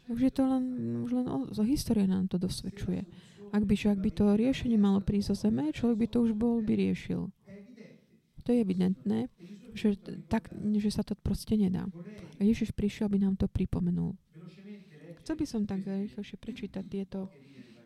Už 0.08 0.24
je 0.24 0.32
to 0.32 0.48
len, 0.48 0.64
už 1.04 1.12
len 1.12 1.28
o, 1.28 1.52
zo 1.52 1.68
histórie 1.68 2.08
nám 2.08 2.32
to 2.32 2.40
dosvedčuje. 2.40 3.04
Ak 3.52 3.68
by, 3.68 3.76
ak 3.76 4.00
by 4.00 4.10
to 4.16 4.24
riešenie 4.40 4.80
malo 4.80 5.04
prísť 5.04 5.36
zo 5.36 5.48
Zeme, 5.48 5.76
človek 5.76 6.08
by 6.08 6.08
to 6.08 6.18
už 6.24 6.32
bol 6.32 6.64
by 6.64 6.80
riešil. 6.80 7.28
To 8.42 8.48
je 8.50 8.58
evidentné, 8.64 9.28
že, 9.76 10.00
tak, 10.32 10.50
že 10.56 10.90
sa 10.90 11.04
to 11.04 11.14
proste 11.20 11.60
nedá. 11.60 11.86
A 12.40 12.42
Ježiš 12.42 12.72
prišiel, 12.72 13.12
aby 13.12 13.20
nám 13.20 13.36
to 13.36 13.52
pripomenul. 13.52 14.16
Chcel 15.22 15.36
by 15.38 15.46
som 15.46 15.68
tak 15.68 15.84
rýchlejšie 15.86 16.40
prečítať 16.40 16.84
tieto 16.88 17.30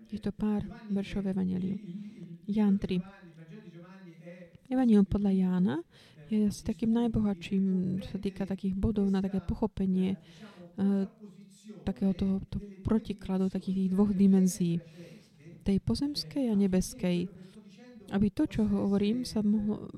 týchto 0.06 0.30
pár 0.30 0.62
veršov 0.94 1.26
Evangeliu. 1.26 1.82
Ján 2.46 2.78
3. 2.78 3.02
Evangelium 4.70 5.06
podľa 5.06 5.32
Jána 5.34 5.78
je 6.30 6.50
asi 6.50 6.62
takým 6.62 6.94
najbohatším, 6.94 7.64
čo 8.02 8.08
sa 8.14 8.20
týka 8.22 8.46
takých 8.46 8.78
bodov 8.78 9.10
na 9.10 9.22
také 9.22 9.42
pochopenie 9.42 10.18
uh, 10.78 11.10
takého 11.86 12.14
toho, 12.14 12.42
toho 12.50 12.66
protikladu, 12.82 13.50
takých 13.50 13.94
dvoch 13.94 14.14
dimenzií. 14.14 14.82
Tej 15.66 15.78
pozemskej 15.82 16.50
a 16.50 16.56
nebeskej. 16.58 17.30
Aby 18.14 18.30
to, 18.30 18.46
čo 18.46 18.70
hovorím, 18.70 19.26
sa 19.26 19.42
mohlo, 19.42 19.90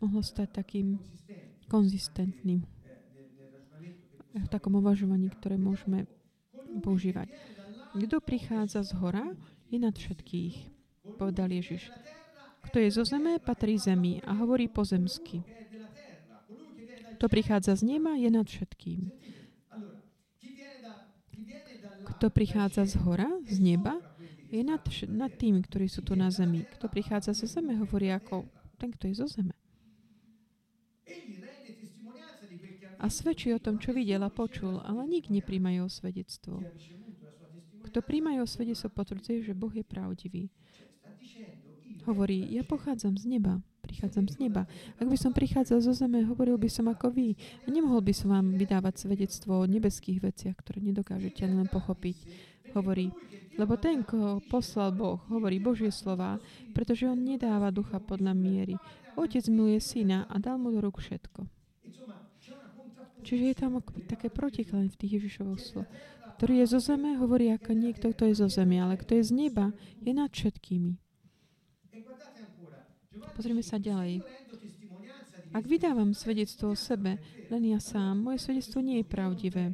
mohlo 0.00 0.20
stať 0.20 0.60
takým 0.60 1.00
konzistentným 1.72 2.60
v 4.36 4.48
takom 4.52 4.76
uvažovaní, 4.76 5.32
ktoré 5.32 5.56
môžeme 5.56 6.04
používať. 6.84 7.32
Kto 7.96 8.20
prichádza 8.20 8.84
z 8.84 8.92
hora, 9.00 9.32
je 9.72 9.78
nad 9.80 9.96
všetkých, 9.96 10.54
povedal 11.16 11.48
Ježiš. 11.48 11.88
Kto 12.68 12.76
je 12.76 12.90
zo 12.92 13.08
zeme, 13.08 13.40
patrí 13.40 13.80
zemi 13.80 14.20
a 14.20 14.36
hovorí 14.36 14.68
pozemsky. 14.68 15.40
Kto 17.16 17.32
prichádza 17.32 17.80
z 17.80 17.96
neba, 17.96 18.12
je 18.20 18.28
nad 18.28 18.44
všetkým. 18.44 19.08
Kto 22.04 22.28
prichádza 22.28 22.84
z 22.84 23.00
hora, 23.00 23.32
z 23.48 23.56
neba, 23.64 23.96
je 24.52 24.60
nad, 24.60 24.84
nad 25.08 25.32
tými, 25.32 25.64
ktorí 25.64 25.88
sú 25.88 26.04
tu 26.04 26.12
na 26.12 26.28
zemi. 26.28 26.68
Kto 26.76 26.92
prichádza 26.92 27.32
zo 27.32 27.48
zeme, 27.48 27.80
hovorí 27.80 28.12
ako 28.12 28.44
ten, 28.76 28.92
kto 28.92 29.08
je 29.08 29.14
zo 29.24 29.26
zeme. 29.26 29.56
A 32.96 33.12
svedčí 33.12 33.52
o 33.52 33.60
tom, 33.60 33.80
čo 33.80 33.92
videl 33.92 34.20
a 34.24 34.32
počul, 34.32 34.80
ale 34.84 35.04
nik 35.08 35.28
nepríjma 35.28 35.72
jeho 35.72 35.88
svedectvo. 35.88 36.60
Kto 37.86 38.02
príjmajú 38.02 38.42
svedectvo, 38.44 38.90
potvrdzuje, 38.90 39.46
že 39.46 39.54
Boh 39.54 39.70
je 39.70 39.86
pravdivý. 39.86 40.50
Hovorí, 42.06 42.46
ja 42.54 42.62
pochádzam 42.62 43.18
z 43.18 43.26
neba, 43.26 43.58
prichádzam 43.82 44.30
z 44.30 44.38
neba. 44.38 44.70
Ak 45.02 45.10
by 45.10 45.18
som 45.18 45.34
prichádzal 45.34 45.82
zo 45.82 45.90
zeme, 45.90 46.22
hovoril 46.22 46.54
by 46.54 46.70
som 46.70 46.86
ako 46.86 47.10
vy. 47.10 47.34
A 47.66 47.70
nemohol 47.70 47.98
by 47.98 48.14
som 48.14 48.30
vám 48.30 48.54
vydávať 48.54 49.02
svedectvo 49.06 49.62
o 49.62 49.66
nebeských 49.66 50.22
veciach, 50.22 50.54
ktoré 50.54 50.82
nedokážete 50.82 51.42
len 51.46 51.66
pochopiť. 51.66 52.18
Hovorí, 52.78 53.10
lebo 53.58 53.74
ten, 53.80 54.06
koho 54.06 54.38
poslal 54.46 54.94
Boh, 54.94 55.18
hovorí 55.32 55.58
Božie 55.58 55.90
slova, 55.90 56.38
pretože 56.76 57.08
on 57.10 57.18
nedáva 57.18 57.74
ducha 57.74 57.98
podľa 57.98 58.36
miery. 58.36 58.78
Otec 59.18 59.48
miluje 59.50 59.80
syna 59.80 60.28
a 60.30 60.36
dal 60.38 60.62
mu 60.62 60.70
do 60.70 60.78
rúk 60.78 61.02
všetko. 61.02 61.48
Čiže 63.26 63.44
je 63.50 63.56
tam 63.58 63.82
také 64.06 64.30
protiklenie 64.30 64.86
v 64.86 64.98
tých 65.02 65.18
Ježišových 65.18 65.58
slov. 65.58 65.90
Ktorý 66.36 66.60
je 66.60 66.66
zo 66.76 66.80
zeme, 66.84 67.16
hovorí 67.16 67.48
ako 67.48 67.72
niekto, 67.72 68.12
kto 68.12 68.28
je 68.28 68.44
zo 68.44 68.48
zeme, 68.52 68.76
ale 68.76 69.00
kto 69.00 69.16
je 69.16 69.24
z 69.24 69.32
neba, 69.32 69.72
je 70.04 70.12
nad 70.12 70.28
všetkými. 70.28 71.00
Pozrieme 73.32 73.64
sa 73.64 73.80
ďalej. 73.80 74.20
Ak 75.56 75.64
vydávam 75.64 76.12
svedectvo 76.12 76.72
o 76.72 76.76
sebe, 76.76 77.16
len 77.48 77.62
ja 77.64 77.80
sám, 77.80 78.20
moje 78.20 78.44
svedectvo 78.44 78.84
nie 78.84 79.00
je 79.00 79.06
pravdivé. 79.08 79.64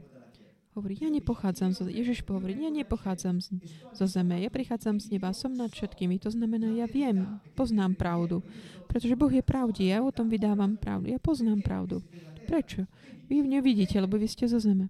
Hovorí, 0.73 0.97
ja 1.03 1.11
nepochádzam 1.11 1.75
zo... 1.75 1.85
Ježiš 1.91 2.25
hovorí, 2.25 2.57
ja 2.57 2.71
nepochádzam 2.71 3.43
z, 3.43 3.61
zo 3.93 4.07
zeme, 4.09 4.41
ja 4.41 4.49
prichádzam 4.49 5.03
z 5.03 5.19
neba, 5.19 5.35
som 5.37 5.53
nad 5.53 5.69
všetkými. 5.69 6.17
To 6.23 6.31
znamená, 6.33 6.71
ja 6.73 6.87
viem, 6.89 7.43
poznám 7.59 7.99
pravdu. 7.99 8.41
Pretože 8.89 9.19
Boh 9.19 9.29
je 9.29 9.45
pravdí, 9.45 9.91
ja 9.91 10.01
o 10.01 10.15
tom 10.15 10.33
vydávam 10.33 10.79
pravdu. 10.81 11.13
Ja 11.13 11.21
poznám 11.21 11.61
pravdu. 11.61 12.01
Prečo? 12.49 12.89
Vy 13.29 13.45
nevidíte, 13.45 14.01
lebo 14.01 14.17
vy 14.17 14.31
ste 14.31 14.49
zo 14.49 14.63
zeme. 14.63 14.89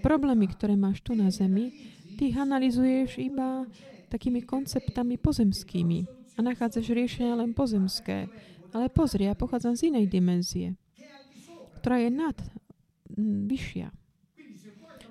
Problémy, 0.00 0.46
ktoré 0.48 0.74
máš 0.78 1.04
tu 1.04 1.12
na 1.12 1.28
zemi, 1.28 1.74
ty 2.16 2.32
ich 2.32 2.38
analizuješ 2.38 3.20
iba 3.20 3.66
takými 4.08 4.46
konceptami 4.46 5.18
pozemskými 5.18 6.06
a 6.34 6.38
nachádzaš 6.42 6.94
riešenia 6.94 7.34
len 7.34 7.50
pozemské. 7.52 8.30
Ale 8.74 8.90
pozri, 8.90 9.30
ja 9.30 9.38
pochádzam 9.38 9.78
z 9.78 9.94
inej 9.94 10.10
dimenzie, 10.10 10.74
ktorá 11.78 12.02
je 12.02 12.10
nad 12.10 12.36
vyššia. 13.46 13.94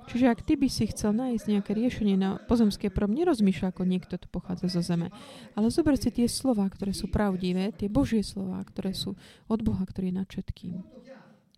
Čiže 0.04 0.26
ak 0.28 0.44
ty 0.44 0.60
by 0.60 0.68
si 0.68 0.84
chcel 0.92 1.16
nájsť 1.16 1.46
nejaké 1.48 1.72
riešenie 1.72 2.20
na 2.20 2.36
pozemské 2.44 2.92
problém, 2.92 3.24
nerozmýšľa 3.24 3.72
ako 3.72 3.88
niekto 3.88 4.20
tu 4.20 4.28
pochádza 4.28 4.68
zo 4.68 4.84
zeme. 4.84 5.08
Ale 5.56 5.72
zober 5.72 5.96
si 5.96 6.12
tie 6.12 6.28
slova, 6.28 6.68
ktoré 6.68 6.92
sú 6.92 7.08
pravdivé, 7.08 7.72
tie 7.72 7.88
Božie 7.88 8.20
slova, 8.20 8.60
ktoré 8.68 8.92
sú 8.92 9.16
od 9.48 9.60
Boha, 9.64 9.80
ktorý 9.88 10.12
je 10.12 10.18
nad 10.20 10.28
všetkým. 10.28 10.84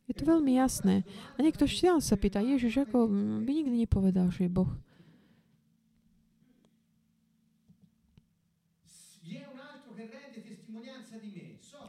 Je 0.06 0.13
to 0.13 0.24
veľmi 0.26 0.54
jasné. 0.62 1.02
A 1.36 1.41
niekto 1.41 1.65
stále 1.65 1.98
sa 2.02 2.13
pýta, 2.13 2.44
Ježiš, 2.44 2.86
ako 2.86 3.10
by 3.41 3.52
nikdy 3.52 3.86
nepovedal, 3.86 4.30
že 4.30 4.46
je 4.46 4.52
Boh. 4.54 4.70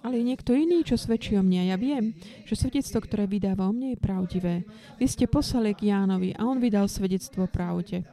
ale 0.06 0.22
je 0.22 0.30
niekto 0.30 0.54
iný, 0.54 0.86
čo 0.86 0.94
svedčí 0.94 1.34
o 1.34 1.42
mne. 1.42 1.66
Ja 1.66 1.74
viem, 1.74 2.14
že 2.46 2.54
svedectvo, 2.54 3.02
ktoré 3.02 3.26
vydáva 3.26 3.66
o 3.66 3.74
mne, 3.74 3.98
je 3.98 3.98
pravdivé. 3.98 4.62
Vy 5.02 5.06
ste 5.10 5.26
poslali 5.26 5.74
k 5.74 5.90
Jánovi 5.90 6.30
a 6.38 6.46
on 6.46 6.62
vydal 6.62 6.86
svedectvo 6.86 7.50
pravde. 7.50 8.06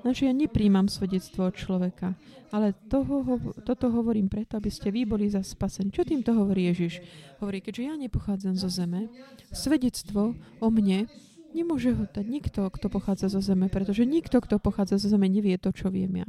Lenže 0.00 0.26
ja 0.26 0.32
nepríjmam 0.32 0.88
svedectvo 0.88 1.52
od 1.52 1.54
človeka, 1.54 2.16
ale 2.48 2.72
toho, 2.88 3.36
toto 3.62 3.92
hovorím 3.92 4.32
preto, 4.32 4.56
aby 4.56 4.72
ste 4.72 4.88
vy 4.88 5.04
boli 5.04 5.28
za 5.28 5.44
spasení. 5.44 5.92
Čo 5.92 6.08
týmto 6.08 6.32
hovorí 6.32 6.72
Ježiš? 6.72 7.04
Hovorí, 7.38 7.60
keďže 7.60 7.82
ja 7.84 7.94
nepochádzam 8.00 8.56
zo 8.56 8.72
zeme, 8.72 9.12
svedectvo 9.52 10.34
o 10.58 10.68
mne 10.72 11.04
nemôže 11.52 11.92
ho 11.92 12.08
dať 12.08 12.26
nikto, 12.26 12.64
kto 12.70 12.86
pochádza 12.88 13.28
zo 13.28 13.42
zeme, 13.44 13.68
pretože 13.68 14.06
nikto, 14.08 14.40
kto 14.40 14.56
pochádza 14.56 14.96
zo 14.96 15.12
zeme, 15.12 15.28
nevie 15.28 15.58
to, 15.60 15.68
čo 15.74 15.92
viem 15.92 16.24
ja. 16.24 16.28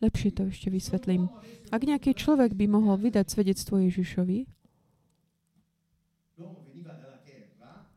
Lepšie 0.00 0.32
to 0.32 0.48
ešte 0.48 0.72
vysvetlím. 0.72 1.28
Ak 1.68 1.84
nejaký 1.84 2.16
človek 2.16 2.56
by 2.56 2.66
mohol 2.72 2.96
vydať 2.96 3.28
svedectvo 3.28 3.84
Ježišovi, 3.84 4.59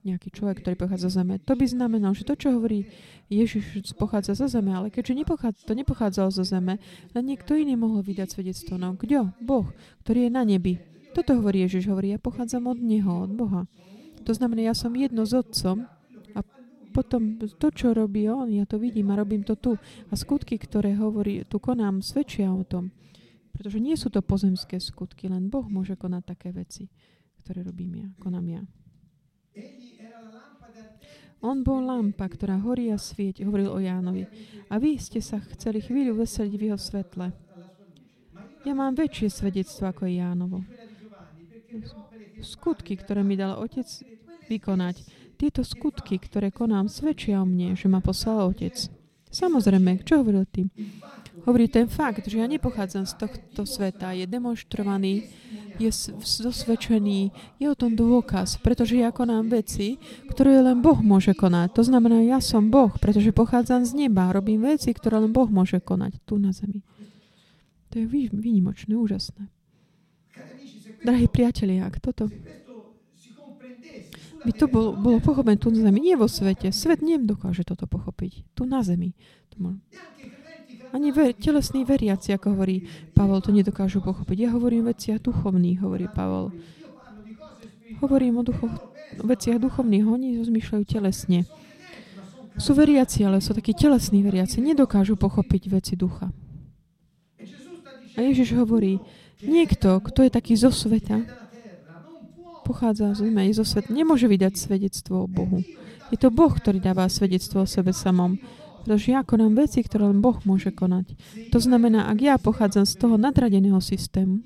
nejaký 0.04 0.36
človek, 0.36 0.60
ktorý 0.60 0.76
pochádza 0.76 1.08
zo 1.08 1.24
zeme, 1.24 1.40
to 1.40 1.56
by 1.56 1.64
znamenalo, 1.64 2.12
že 2.12 2.28
to, 2.28 2.36
čo 2.36 2.52
hovorí 2.60 2.92
Ježiš, 3.32 3.96
pochádza 3.96 4.36
zo 4.36 4.52
zeme, 4.52 4.76
ale 4.76 4.92
keďže 4.92 5.24
nepochádza, 5.24 5.64
to 5.64 5.74
nepochádzalo 5.80 6.30
zo 6.30 6.44
zeme, 6.44 6.76
len 7.16 7.24
niekto 7.24 7.56
iný 7.56 7.80
mohol 7.80 8.04
vydať 8.04 8.36
svedectvo. 8.36 8.76
No, 8.76 9.00
kto? 9.00 9.32
Boh, 9.40 9.72
ktorý 10.04 10.28
je 10.28 10.32
na 10.36 10.44
nebi. 10.44 10.76
Toto 11.16 11.40
hovorí 11.40 11.64
Ježiš, 11.64 11.88
hovorí, 11.88 12.12
ja 12.12 12.20
pochádzam 12.20 12.68
od 12.68 12.84
Neho, 12.84 13.24
od 13.24 13.32
Boha. 13.32 13.64
To 14.28 14.32
znamená, 14.36 14.68
ja 14.68 14.76
som 14.76 14.92
jedno 14.92 15.24
s 15.24 15.32
Otcom 15.32 15.88
potom 16.94 17.42
to, 17.42 17.74
čo 17.74 17.98
robí 17.98 18.30
on, 18.30 18.54
ja 18.54 18.70
to 18.70 18.78
vidím 18.78 19.10
a 19.10 19.18
robím 19.18 19.42
to 19.42 19.58
tu. 19.58 19.74
A 20.08 20.14
skutky, 20.14 20.62
ktoré 20.62 20.94
hovorí, 20.94 21.42
tu 21.50 21.58
konám, 21.58 22.06
svedčia 22.06 22.54
o 22.54 22.62
tom. 22.62 22.94
Pretože 23.50 23.82
nie 23.82 23.98
sú 23.98 24.14
to 24.14 24.22
pozemské 24.22 24.78
skutky, 24.78 25.26
len 25.26 25.50
Boh 25.50 25.66
môže 25.66 25.98
konať 25.98 26.24
také 26.24 26.54
veci, 26.54 26.94
ktoré 27.44 27.68
robím 27.68 28.08
ja, 28.08 28.08
konám 28.24 28.48
ja. 28.48 28.62
On 31.44 31.60
bol 31.60 31.84
lampa, 31.84 32.32
ktorá 32.32 32.56
horí 32.56 32.88
a 32.88 32.96
svieť, 32.96 33.44
hovoril 33.44 33.68
o 33.68 33.84
Jánovi. 33.84 34.24
A 34.72 34.80
vy 34.80 34.96
ste 34.96 35.20
sa 35.20 35.44
chceli 35.44 35.84
chvíľu 35.84 36.24
veseliť 36.24 36.54
v 36.56 36.66
jeho 36.72 36.80
svetle. 36.80 37.36
Ja 38.64 38.72
mám 38.72 38.96
väčšie 38.96 39.28
svedectvo 39.28 39.92
ako 39.92 40.08
Jánovo. 40.08 40.64
Skutky, 42.40 42.96
ktoré 42.96 43.28
mi 43.28 43.36
dal 43.36 43.60
Otec 43.60 43.86
vykonať 44.48 45.04
tieto 45.36 45.68
skutky, 45.68 46.16
ktoré 46.16 46.56
konám, 46.56 46.88
svedčia 46.88 47.44
o 47.44 47.46
mne, 47.46 47.76
že 47.76 47.92
ma 47.92 48.00
poslal 48.00 48.48
Otec. 48.48 48.88
Samozrejme, 49.28 50.00
čo 50.08 50.24
hovoril 50.24 50.48
tým? 50.48 50.72
Hovorí 51.44 51.68
ten 51.68 51.92
fakt, 51.92 52.24
že 52.24 52.40
ja 52.40 52.48
nepochádzam 52.48 53.04
z 53.04 53.14
tohto 53.20 53.68
sveta, 53.68 54.16
je 54.16 54.24
demonstrovaný, 54.24 55.28
je 55.80 55.90
dosvedčený, 56.44 57.20
je 57.58 57.68
o 57.70 57.76
tom 57.78 57.98
dôkaz, 57.98 58.62
pretože 58.62 58.98
ja 59.00 59.10
konám 59.10 59.50
veci, 59.50 59.98
ktoré 60.30 60.62
len 60.62 60.82
Boh 60.82 61.00
môže 61.02 61.34
konať. 61.34 61.74
To 61.78 61.84
znamená, 61.86 62.22
ja 62.22 62.38
som 62.42 62.70
Boh, 62.70 62.94
pretože 62.98 63.34
pochádzam 63.34 63.86
z 63.86 64.06
neba, 64.06 64.34
robím 64.34 64.66
veci, 64.66 64.94
ktoré 64.94 65.22
len 65.22 65.34
Boh 65.34 65.50
môže 65.50 65.82
konať 65.82 66.22
tu 66.26 66.38
na 66.38 66.54
zemi. 66.54 66.86
To 67.94 68.02
je 68.02 68.06
výnimočné, 68.34 68.98
úžasné. 68.98 69.50
Drahí 71.04 71.28
priatelia, 71.30 71.86
ak 71.86 72.00
toto 72.00 72.32
by 74.44 74.52
to 74.52 74.68
bolo, 74.68 74.92
bolo 74.92 75.24
pochopené 75.24 75.56
tu 75.56 75.72
na 75.72 75.88
zemi, 75.88 76.04
nie 76.04 76.16
vo 76.20 76.28
svete. 76.28 76.76
Svet 76.76 77.00
nedokáže 77.00 77.64
toto 77.64 77.88
pochopiť. 77.88 78.44
Tu 78.52 78.68
na 78.68 78.84
zemi. 78.84 79.16
Ani 80.94 81.10
ver, 81.10 81.34
telesní 81.34 81.82
veriaci, 81.90 82.38
ako 82.38 82.54
hovorí 82.54 82.86
Pavol, 83.18 83.42
to 83.42 83.50
nedokážu 83.50 83.98
pochopiť. 84.06 84.46
Ja 84.46 84.50
hovorím 84.54 84.86
o 84.86 84.94
veciach 84.94 85.26
duchovných, 85.26 85.82
hovorí 85.82 86.06
Pavol. 86.06 86.54
Hovorím 87.98 88.38
o, 88.38 88.44
ducho, 88.46 88.70
veciach 89.18 89.58
duchovných, 89.58 90.06
oni 90.06 90.38
rozmýšľajú 90.38 90.84
telesne. 90.86 91.50
Sú 92.62 92.78
veriaci, 92.78 93.26
ale 93.26 93.42
sú 93.42 93.58
takí 93.58 93.74
telesní 93.74 94.22
veriaci. 94.22 94.62
Nedokážu 94.62 95.18
pochopiť 95.18 95.74
veci 95.74 95.98
ducha. 95.98 96.30
A 98.14 98.22
Ježiš 98.22 98.54
hovorí, 98.54 99.02
niekto, 99.42 99.98
kto 99.98 100.30
je 100.30 100.30
taký 100.30 100.54
zo 100.54 100.70
sveta, 100.70 101.26
pochádza 102.62 103.18
z 103.18 103.28
zeme, 103.28 103.50
zo 103.50 103.66
svet, 103.66 103.90
nemôže 103.90 104.30
vydať 104.30 104.54
svedectvo 104.56 105.26
o 105.26 105.28
Bohu. 105.28 105.66
Je 106.14 106.18
to 106.22 106.30
Boh, 106.30 106.54
ktorý 106.54 106.78
dáva 106.78 107.10
svedectvo 107.10 107.66
o 107.66 107.68
sebe 107.68 107.90
samom. 107.90 108.38
Pretože 108.84 109.16
ja 109.16 109.24
konám 109.24 109.56
veci, 109.56 109.80
ktoré 109.80 110.12
len 110.12 110.20
Boh 110.20 110.36
môže 110.44 110.76
konať. 110.76 111.16
To 111.56 111.60
znamená, 111.64 112.12
ak 112.12 112.20
ja 112.20 112.36
pochádzam 112.36 112.84
z 112.84 112.94
toho 113.00 113.16
nadradeného 113.16 113.80
systému, 113.80 114.44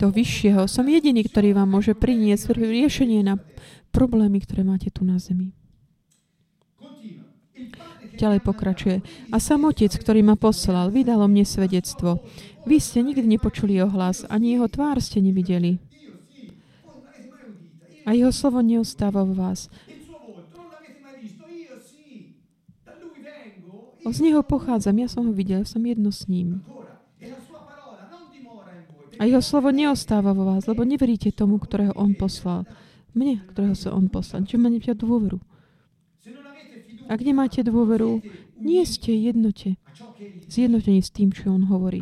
toho 0.00 0.08
vyššieho, 0.08 0.64
som 0.64 0.88
jediný, 0.88 1.20
ktorý 1.20 1.52
vám 1.52 1.68
môže 1.68 1.92
priniesť 1.92 2.56
riešenie 2.56 3.20
na 3.20 3.36
problémy, 3.92 4.40
ktoré 4.40 4.64
máte 4.64 4.88
tu 4.88 5.04
na 5.04 5.20
zemi. 5.20 5.52
Ďalej 8.16 8.40
pokračuje. 8.44 8.96
A 9.32 9.36
sam 9.40 9.68
otec, 9.68 9.92
ktorý 9.92 10.24
ma 10.24 10.36
poslal, 10.36 10.92
vydalo 10.92 11.28
mne 11.28 11.44
svedectvo. 11.44 12.24
Vy 12.64 12.76
ste 12.80 13.04
nikdy 13.04 13.24
nepočuli 13.24 13.76
jeho 13.76 13.88
hlas, 13.92 14.28
ani 14.28 14.56
jeho 14.56 14.68
tvár 14.68 15.00
ste 15.00 15.24
nevideli. 15.24 15.80
A 18.04 18.16
jeho 18.16 18.32
slovo 18.32 18.64
neostáva 18.64 19.24
v 19.24 19.36
vás. 19.36 19.68
Z 24.00 24.18
neho 24.24 24.40
pochádzam, 24.40 24.96
ja 24.96 25.08
som 25.12 25.28
ho 25.28 25.32
videl, 25.36 25.68
som 25.68 25.84
jedno 25.84 26.08
s 26.08 26.24
ním. 26.24 26.64
A 29.20 29.28
jeho 29.28 29.44
slovo 29.44 29.68
neostáva 29.68 30.32
vo 30.32 30.48
vás, 30.48 30.64
lebo 30.64 30.80
neveríte 30.80 31.28
tomu, 31.28 31.60
ktorého 31.60 31.92
on 31.92 32.16
poslal. 32.16 32.64
Mne, 33.12 33.44
ktorého 33.52 33.76
sa 33.76 33.92
on 33.92 34.08
poslal. 34.08 34.48
Čiže 34.48 34.56
máte 34.56 34.96
dôveru. 34.96 35.36
Ak 37.10 37.20
nemáte 37.20 37.60
dôveru, 37.60 38.24
nie 38.56 38.80
ste 38.88 39.12
jednote. 39.12 39.76
Zjednotení 40.48 41.04
s 41.04 41.12
tým, 41.12 41.34
čo 41.34 41.52
on 41.52 41.68
hovorí. 41.68 42.00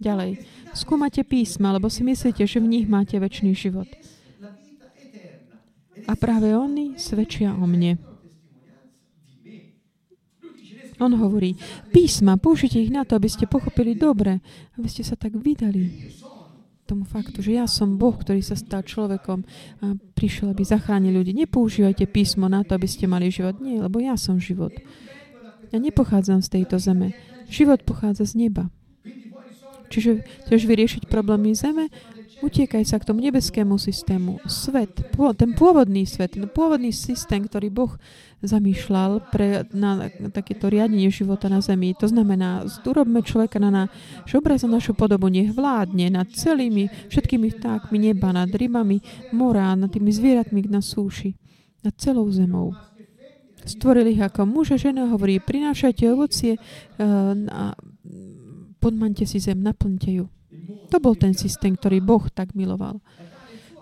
Ďalej. 0.00 0.40
Skúmate 0.72 1.24
písma, 1.28 1.76
lebo 1.76 1.92
si 1.92 2.04
myslíte, 2.04 2.44
že 2.48 2.62
v 2.62 2.68
nich 2.68 2.86
máte 2.88 3.20
väčší 3.20 3.52
život. 3.52 3.88
A 6.06 6.12
práve 6.14 6.54
oni 6.54 6.94
svedčia 6.96 7.52
o 7.52 7.66
mne. 7.68 7.98
On 11.00 11.12
hovorí, 11.12 11.56
písma, 11.92 12.40
použite 12.40 12.80
ich 12.80 12.88
na 12.88 13.04
to, 13.04 13.16
aby 13.20 13.28
ste 13.28 13.44
pochopili 13.44 13.92
dobre, 13.92 14.40
aby 14.80 14.88
ste 14.88 15.04
sa 15.04 15.16
tak 15.16 15.36
vydali 15.36 16.12
tomu 16.86 17.02
faktu, 17.02 17.42
že 17.42 17.58
ja 17.58 17.66
som 17.66 17.98
Boh, 17.98 18.14
ktorý 18.14 18.38
sa 18.40 18.54
stal 18.54 18.86
človekom 18.86 19.42
a 19.82 19.98
prišiel, 20.14 20.54
aby 20.54 20.62
zachránil 20.62 21.18
ľudí. 21.18 21.34
Nepoužívajte 21.34 22.06
písmo 22.06 22.46
na 22.46 22.62
to, 22.62 22.78
aby 22.78 22.86
ste 22.86 23.10
mali 23.10 23.28
život. 23.28 23.58
Nie, 23.58 23.82
lebo 23.82 23.98
ja 23.98 24.14
som 24.14 24.38
život. 24.38 24.70
Ja 25.74 25.82
nepochádzam 25.82 26.46
z 26.46 26.48
tejto 26.62 26.78
zeme. 26.78 27.18
Život 27.50 27.82
pochádza 27.82 28.30
z 28.30 28.46
neba. 28.46 28.70
Čiže 29.90 30.22
chceš 30.46 30.62
vyriešiť 30.66 31.10
problémy 31.10 31.58
zeme? 31.58 31.90
Utiekaj 32.44 32.84
sa 32.84 33.00
k 33.00 33.08
tomu 33.08 33.24
nebeskému 33.24 33.80
systému. 33.80 34.44
Svet, 34.44 34.92
ten 35.40 35.50
pôvodný 35.56 36.04
svet, 36.04 36.36
ten 36.36 36.44
pôvodný 36.44 36.92
systém, 36.92 37.40
ktorý 37.40 37.72
Boh 37.72 37.92
zamýšľal 38.44 39.32
pre, 39.32 39.64
na, 39.72 40.12
takéto 40.28 40.68
riadenie 40.68 41.08
života 41.08 41.48
na 41.48 41.64
zemi. 41.64 41.96
To 41.96 42.04
znamená, 42.04 42.68
urobme 42.84 43.24
človeka 43.24 43.56
na 43.56 43.72
náš 43.72 44.30
obraz 44.36 44.60
a 44.62 44.68
našu 44.68 44.92
podobu, 44.92 45.32
nech 45.32 45.56
vládne 45.56 46.12
nad 46.12 46.28
celými, 46.28 46.92
všetkými 47.08 47.56
vtákmi 47.56 48.12
neba, 48.12 48.36
nad 48.36 48.52
rybami 48.52 49.00
mora, 49.32 49.72
nad 49.72 49.88
tými 49.88 50.12
zvieratmi 50.12 50.68
na 50.68 50.84
súši, 50.84 51.32
nad 51.88 51.96
celou 51.96 52.28
zemou. 52.28 52.76
Stvorili 53.64 54.12
ich 54.12 54.22
ako 54.22 54.44
muž 54.44 54.76
a 54.76 54.78
žena, 54.78 55.08
hovorí, 55.08 55.40
prinášajte 55.40 56.04
ovocie 56.12 56.60
uh, 56.60 57.32
a 57.48 57.72
podmante 58.76 59.24
si 59.24 59.40
zem, 59.40 59.64
naplňte 59.64 60.12
ju. 60.12 60.35
To 60.90 60.96
bol 61.02 61.18
ten 61.18 61.34
systém, 61.34 61.74
ktorý 61.74 61.98
Boh 61.98 62.24
tak 62.30 62.54
miloval, 62.54 63.02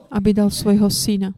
aby 0.08 0.32
dal 0.32 0.48
svojho 0.48 0.88
syna, 0.88 1.36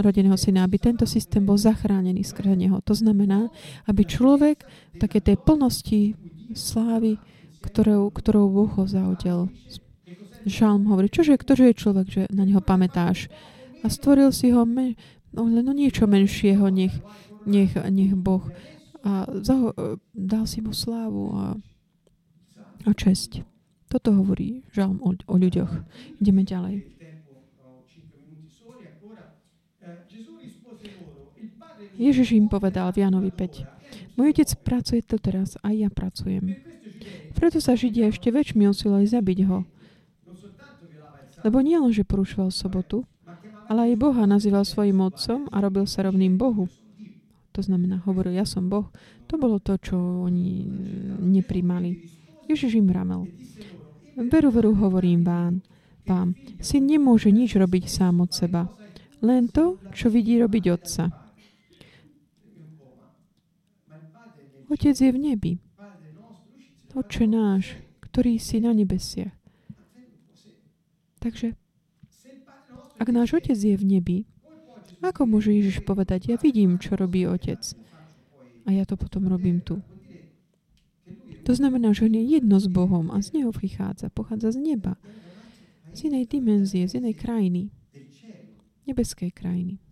rodeného 0.00 0.36
syna, 0.40 0.64
aby 0.64 0.80
tento 0.80 1.04
systém 1.04 1.44
bol 1.44 1.60
zachránený 1.60 2.24
skrze 2.24 2.56
neho. 2.56 2.80
To 2.88 2.96
znamená, 2.96 3.52
aby 3.84 4.08
človek 4.08 4.64
také 4.96 5.20
tej 5.20 5.36
plnosti 5.36 6.16
slávy, 6.56 7.20
ktorou, 7.60 8.08
ktorou 8.08 8.48
Boh 8.48 8.72
ho 8.80 8.84
zaudel. 8.88 9.52
Žalm 10.48 10.88
hovorí, 10.88 11.12
čože, 11.12 11.36
ktože 11.36 11.68
je 11.68 11.74
človek, 11.76 12.06
že 12.08 12.22
na 12.32 12.48
neho 12.48 12.64
pamätáš? 12.64 13.28
A 13.84 13.92
stvoril 13.92 14.32
si 14.32 14.48
ho 14.48 14.64
men, 14.64 14.96
no, 15.36 15.44
len 15.44 15.60
no 15.60 15.76
niečo 15.76 16.08
menšieho, 16.08 16.72
nech, 16.72 16.96
nech, 17.44 17.76
nech 17.76 18.16
Boh. 18.16 18.48
A 19.04 19.28
za, 19.44 19.76
dal 20.16 20.44
si 20.48 20.64
mu 20.64 20.72
slávu 20.72 21.36
a, 21.36 21.44
a 22.88 22.90
česť. 22.96 23.49
Toto 23.90 24.14
hovorí 24.14 24.62
žalm 24.70 25.02
o, 25.02 25.18
o 25.18 25.34
ľuďoch. 25.34 25.82
Ideme 26.22 26.46
ďalej. 26.46 26.86
Ježiš 32.00 32.32
im 32.32 32.46
povedal 32.48 32.88
v 32.94 33.02
Janovi 33.02 33.28
5. 33.34 34.16
Môj 34.16 34.32
otec 34.32 34.48
pracuje 34.62 35.02
to 35.04 35.18
teraz, 35.20 35.58
aj 35.60 35.74
ja 35.74 35.88
pracujem. 35.90 36.56
Preto 37.34 37.58
sa 37.58 37.74
Židia 37.74 38.08
ešte 38.08 38.30
väčšmi 38.30 38.70
usilovali 38.70 39.04
zabiť 39.04 39.38
ho. 39.50 39.66
Lebo 41.44 41.58
nie 41.60 41.76
len, 41.76 41.92
že 41.92 42.06
porušoval 42.06 42.54
sobotu, 42.54 43.04
ale 43.66 43.92
aj 43.92 44.00
Boha 44.00 44.24
nazýval 44.24 44.62
svojim 44.64 45.02
otcom 45.02 45.50
a 45.50 45.56
robil 45.60 45.84
sa 45.84 46.06
rovným 46.06 46.38
Bohu. 46.38 46.70
To 47.52 47.60
znamená, 47.60 48.00
hovoril, 48.06 48.38
ja 48.38 48.46
som 48.46 48.70
Boh. 48.70 48.88
To 49.26 49.34
bolo 49.34 49.58
to, 49.58 49.74
čo 49.76 49.96
oni 49.98 50.64
neprimali. 51.20 52.06
Ježiš 52.46 52.78
im 52.78 52.88
ramel. 52.88 53.26
Veru, 54.20 54.50
veru, 54.52 54.76
hovorím 54.76 55.24
vám, 55.24 55.64
vám, 56.04 56.36
syn 56.60 56.84
nemôže 56.84 57.32
nič 57.32 57.56
robiť 57.56 57.88
sám 57.88 58.20
od 58.20 58.36
seba. 58.36 58.68
Len 59.24 59.48
to, 59.48 59.80
čo 59.96 60.12
vidí 60.12 60.36
robiť 60.36 60.64
otca. 60.68 61.08
Otec 64.68 64.92
je 64.92 65.08
v 65.08 65.18
nebi. 65.18 65.52
Oče 66.92 67.24
náš, 67.24 67.80
ktorý 68.04 68.36
si 68.36 68.60
na 68.60 68.76
nebesiach. 68.76 69.32
Takže, 71.24 71.56
ak 73.00 73.08
náš 73.08 73.40
otec 73.40 73.56
je 73.56 73.72
v 73.72 73.84
nebi, 73.88 74.18
ako 75.00 75.24
môže 75.24 75.48
Ježiš 75.48 75.80
povedať, 75.80 76.28
ja 76.28 76.36
vidím, 76.36 76.76
čo 76.76 76.92
robí 76.92 77.24
otec. 77.24 77.60
A 78.68 78.76
ja 78.76 78.84
to 78.84 79.00
potom 79.00 79.32
robím 79.32 79.64
tu. 79.64 79.80
To 81.50 81.58
znamená, 81.58 81.90
že 81.90 82.06
on 82.06 82.14
je 82.14 82.22
jedno 82.38 82.62
s 82.62 82.70
Bohom 82.70 83.10
a 83.10 83.18
z 83.18 83.42
neho 83.42 83.50
prichádza, 83.50 84.06
pochádza 84.06 84.54
z 84.54 84.62
neba, 84.70 84.94
z 85.90 86.06
inej 86.06 86.30
dimenzie, 86.30 86.86
z 86.86 87.02
inej 87.02 87.18
krajiny, 87.18 87.74
nebeskej 88.86 89.34
krajiny. 89.34 89.82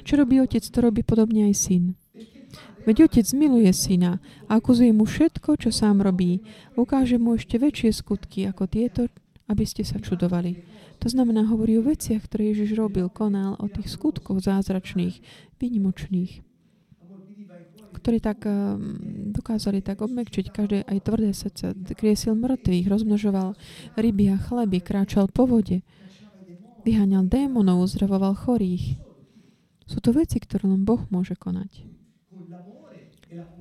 Čo 0.00 0.16
robí 0.16 0.40
otec, 0.40 0.64
to 0.64 0.80
robí 0.80 1.04
podobne 1.04 1.52
aj 1.52 1.54
syn. 1.60 1.84
Veď 2.88 3.04
otec 3.04 3.28
miluje 3.36 3.68
syna 3.76 4.16
a 4.48 4.56
akuzuje 4.56 4.96
mu 4.96 5.04
všetko, 5.04 5.60
čo 5.60 5.68
sám 5.68 6.00
robí. 6.00 6.40
Ukáže 6.80 7.20
mu 7.20 7.36
ešte 7.36 7.60
väčšie 7.60 7.92
skutky 7.92 8.48
ako 8.48 8.64
tieto, 8.64 9.12
aby 9.44 9.68
ste 9.68 9.84
sa 9.84 10.00
čudovali. 10.00 10.56
To 11.04 11.12
znamená, 11.12 11.44
hovorí 11.52 11.76
o 11.76 11.84
veciach, 11.84 12.24
ktoré 12.24 12.56
Ježiš 12.56 12.80
robil, 12.80 13.12
konal, 13.12 13.60
o 13.60 13.68
tých 13.68 13.92
skutkoch 13.92 14.40
zázračných, 14.40 15.20
výnimočných 15.60 16.48
ktorí 18.00 18.18
tak 18.18 18.48
um, 18.48 18.96
dokázali 19.36 19.84
tak 19.84 20.00
obmekčiť 20.00 20.48
každé 20.48 20.88
aj 20.88 20.98
tvrdé 21.04 21.30
srdce, 21.36 21.76
kriesil 21.92 22.32
mŕtvych, 22.32 22.88
rozmnožoval 22.88 23.52
ryby 24.00 24.32
a 24.32 24.40
chleby, 24.40 24.80
kráčal 24.80 25.28
po 25.28 25.44
vode, 25.44 25.84
vyháňal 26.88 27.28
démonov, 27.28 27.84
uzdravoval 27.84 28.32
chorých. 28.32 28.96
Sú 29.84 30.00
to 30.00 30.16
veci, 30.16 30.40
ktoré 30.40 30.64
len 30.64 30.88
Boh 30.88 31.04
môže 31.12 31.36
konať. 31.36 31.84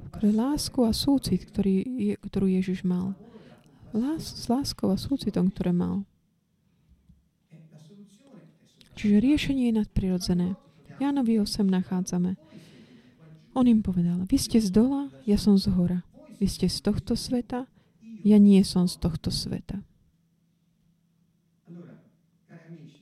Ktoré 0.10 0.30
lásku 0.34 0.80
a 0.88 0.96
súcit, 0.96 1.44
ktorý 1.44 1.84
je, 1.84 2.16
ktorú 2.18 2.48
Ježiš 2.50 2.88
mal. 2.88 3.14
Lás, 3.92 4.24
s 4.24 4.46
láskou 4.48 4.90
a 4.90 4.98
súcitom, 4.98 5.50
ktoré 5.52 5.76
mal. 5.76 6.06
Čiže 9.00 9.24
riešenie 9.24 9.72
je 9.72 9.78
nadprirodzené. 9.80 10.48
Jánovi 11.00 11.40
8 11.40 11.64
nachádzame. 11.64 12.36
On 13.60 13.68
im 13.68 13.84
povedal, 13.84 14.24
vy 14.24 14.40
ste 14.40 14.64
z 14.64 14.72
dola, 14.72 15.12
ja 15.28 15.36
som 15.36 15.60
z 15.60 15.68
hora. 15.76 16.00
Vy 16.40 16.48
ste 16.48 16.72
z 16.72 16.80
tohto 16.80 17.20
sveta, 17.20 17.68
ja 18.24 18.40
nie 18.40 18.64
som 18.64 18.88
z 18.88 18.96
tohto 18.96 19.36
sveta. 19.36 19.84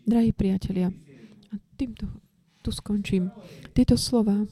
Drahí 0.02 0.34
priatelia, 0.34 0.90
a 1.54 1.62
týmto 1.78 2.10
tu 2.66 2.74
skončím. 2.74 3.30
Tieto 3.78 4.02
slova 4.02 4.50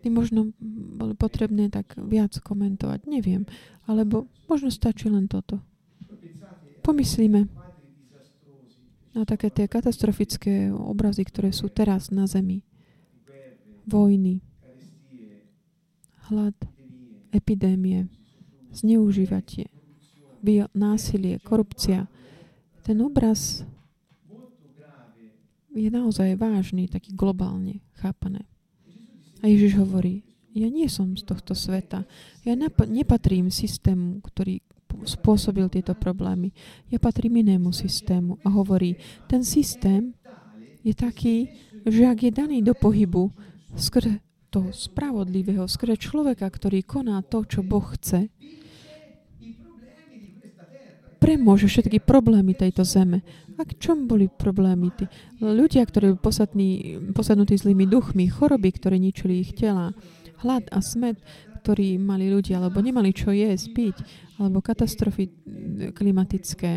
by 0.00 0.08
možno 0.08 0.56
boli 0.96 1.12
potrebné 1.12 1.68
tak 1.68 1.92
viac 2.00 2.32
komentovať. 2.40 3.04
Neviem. 3.04 3.44
Alebo 3.84 4.32
možno 4.48 4.72
stačí 4.72 5.12
len 5.12 5.28
toto. 5.28 5.60
Pomyslíme 6.80 7.52
na 9.12 9.28
také 9.28 9.52
tie 9.52 9.68
katastrofické 9.68 10.72
obrazy, 10.72 11.28
ktoré 11.28 11.52
sú 11.52 11.68
teraz 11.68 12.08
na 12.08 12.24
Zemi 12.24 12.64
vojny, 13.86 14.42
hlad, 16.28 16.54
epidémie, 17.30 18.10
zneužívatie, 18.74 19.70
násilie, 20.74 21.38
korupcia. 21.40 22.10
Ten 22.82 23.02
obraz 23.02 23.64
je 25.74 25.88
naozaj 25.90 26.38
vážny, 26.38 26.90
taký 26.90 27.14
globálne 27.14 27.82
chápané. 27.98 28.46
A 29.42 29.50
Ježiš 29.50 29.78
hovorí, 29.78 30.22
ja 30.56 30.72
nie 30.72 30.88
som 30.88 31.12
z 31.14 31.22
tohto 31.26 31.52
sveta. 31.52 32.08
Ja 32.46 32.56
nepatrím 32.88 33.52
systému, 33.52 34.24
ktorý 34.24 34.64
spôsobil 35.04 35.68
tieto 35.68 35.92
problémy. 35.92 36.56
Ja 36.88 36.96
patrím 36.96 37.44
inému 37.44 37.76
systému. 37.76 38.40
A 38.40 38.48
hovorí, 38.48 38.96
ten 39.28 39.44
systém 39.44 40.16
je 40.80 40.96
taký, 40.96 41.52
že 41.84 42.08
ak 42.08 42.18
je 42.24 42.32
daný 42.32 42.64
do 42.64 42.72
pohybu, 42.72 43.28
skrze 43.74 44.22
toho 44.52 44.70
spravodlivého, 44.70 45.66
skrze 45.66 45.98
človeka, 45.98 46.46
ktorý 46.46 46.86
koná 46.86 47.18
to, 47.26 47.42
čo 47.42 47.66
Boh 47.66 47.82
chce, 47.82 48.30
premôže 51.16 51.66
všetky 51.66 52.04
problémy 52.04 52.54
tejto 52.54 52.86
zeme. 52.86 53.26
A 53.56 53.64
k 53.64 53.72
čom 53.80 54.04
boli 54.04 54.28
problémy? 54.28 54.92
Tí 54.94 55.04
ľudia, 55.40 55.82
ktorí 55.82 56.14
boli 56.14 56.22
posadní, 56.22 56.70
posadnutí 57.16 57.56
zlými 57.56 57.88
duchmi, 57.88 58.28
choroby, 58.28 58.68
ktoré 58.76 59.00
ničili 59.00 59.40
ich 59.42 59.56
tela, 59.56 59.96
hlad 60.44 60.68
a 60.70 60.78
smet, 60.84 61.16
ktorí 61.64 61.98
mali 61.98 62.30
ľudia, 62.30 62.60
alebo 62.60 62.78
nemali 62.78 63.10
čo 63.10 63.32
jesť, 63.32 63.66
piť, 63.74 63.96
alebo 64.38 64.62
katastrofy 64.62 65.32
klimatické, 65.96 66.72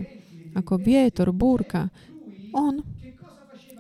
ako 0.56 0.82
vietor, 0.82 1.30
búrka. 1.36 1.92
On 2.56 2.82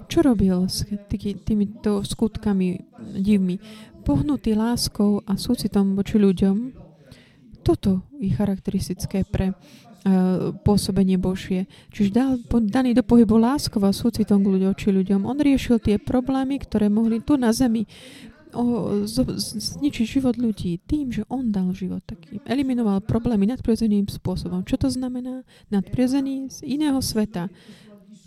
čo 0.09 0.25
robil 0.25 0.65
s 0.65 0.83
tými, 0.83 1.37
týmito 1.45 2.01
skutkami 2.01 2.81
divmi? 3.21 3.61
Pohnutý 4.01 4.57
láskou 4.57 5.21
a 5.29 5.37
súcitom 5.37 5.93
voči 5.93 6.17
ľuďom, 6.17 6.73
toto 7.61 8.09
je 8.17 8.33
charakteristické 8.33 9.21
pre 9.21 9.53
pôsobenie 10.63 11.19
Božie. 11.19 11.67
Čiže 11.91 12.09
dal, 12.15 12.31
daný 12.71 12.95
do 12.95 13.03
pohybu 13.03 13.35
láskou 13.35 13.83
a 13.83 13.91
súcitom 13.91 14.39
k 14.39 14.51
ľuďom, 14.57 14.73
či 14.75 14.95
ľuďom. 14.95 15.27
On 15.27 15.35
riešil 15.35 15.79
tie 15.83 15.99
problémy, 15.99 16.55
ktoré 16.63 16.87
mohli 16.87 17.19
tu 17.19 17.35
na 17.35 17.51
zemi 17.51 17.83
o, 18.55 19.03
zničiť 19.05 20.05
život 20.07 20.39
ľudí 20.39 20.79
tým, 20.87 21.11
že 21.11 21.27
on 21.27 21.51
dal 21.51 21.75
život 21.75 22.01
taký. 22.07 22.39
Eliminoval 22.47 23.03
problémy 23.03 23.51
nadprirodzeným 23.51 24.07
spôsobom. 24.07 24.63
Čo 24.63 24.79
to 24.79 24.89
znamená? 24.89 25.43
Nadprirodzený 25.67 26.47
z 26.49 26.57
iného 26.65 26.97
sveta. 27.03 27.51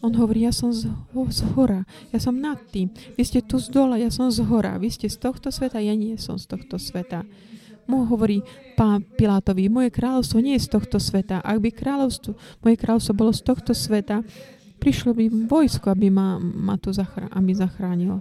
On 0.02 0.10
hovorí, 0.18 0.42
ja 0.42 0.50
som 0.50 0.74
z, 0.74 0.90
z 1.30 1.40
hora, 1.54 1.86
ja 2.10 2.18
som 2.18 2.34
nad 2.34 2.58
tým. 2.74 2.90
Vy 3.14 3.22
ste 3.22 3.38
tu 3.38 3.62
z 3.62 3.70
dola, 3.70 3.94
ja 4.02 4.10
som 4.10 4.26
z 4.34 4.42
hora. 4.42 4.74
Vy 4.74 4.90
ste 4.90 5.06
z 5.06 5.14
tohto 5.14 5.54
sveta, 5.54 5.78
ja 5.78 5.94
nie 5.94 6.18
som 6.18 6.34
z 6.34 6.50
tohto 6.50 6.74
sveta. 6.74 7.22
Mu 7.86 8.02
hovorí 8.10 8.42
pán 8.74 9.06
Pilátovi, 9.06 9.70
moje 9.70 9.94
kráľovstvo 9.94 10.42
nie 10.42 10.58
je 10.58 10.66
z 10.66 10.74
tohto 10.74 10.98
sveta. 10.98 11.38
Ak 11.38 11.62
by 11.62 11.70
kráľovstvo, 11.70 12.34
moje 12.66 12.76
kráľovstvo 12.82 13.14
bolo 13.14 13.30
z 13.30 13.42
tohto 13.46 13.72
sveta, 13.78 14.26
prišlo 14.82 15.14
by 15.14 15.46
vojsko, 15.46 15.94
aby 15.94 16.10
ma, 16.10 16.42
ma 16.42 16.74
tu 16.82 16.90
zachrá, 16.90 17.30
aby 17.30 17.54
zachránilo. 17.54 18.18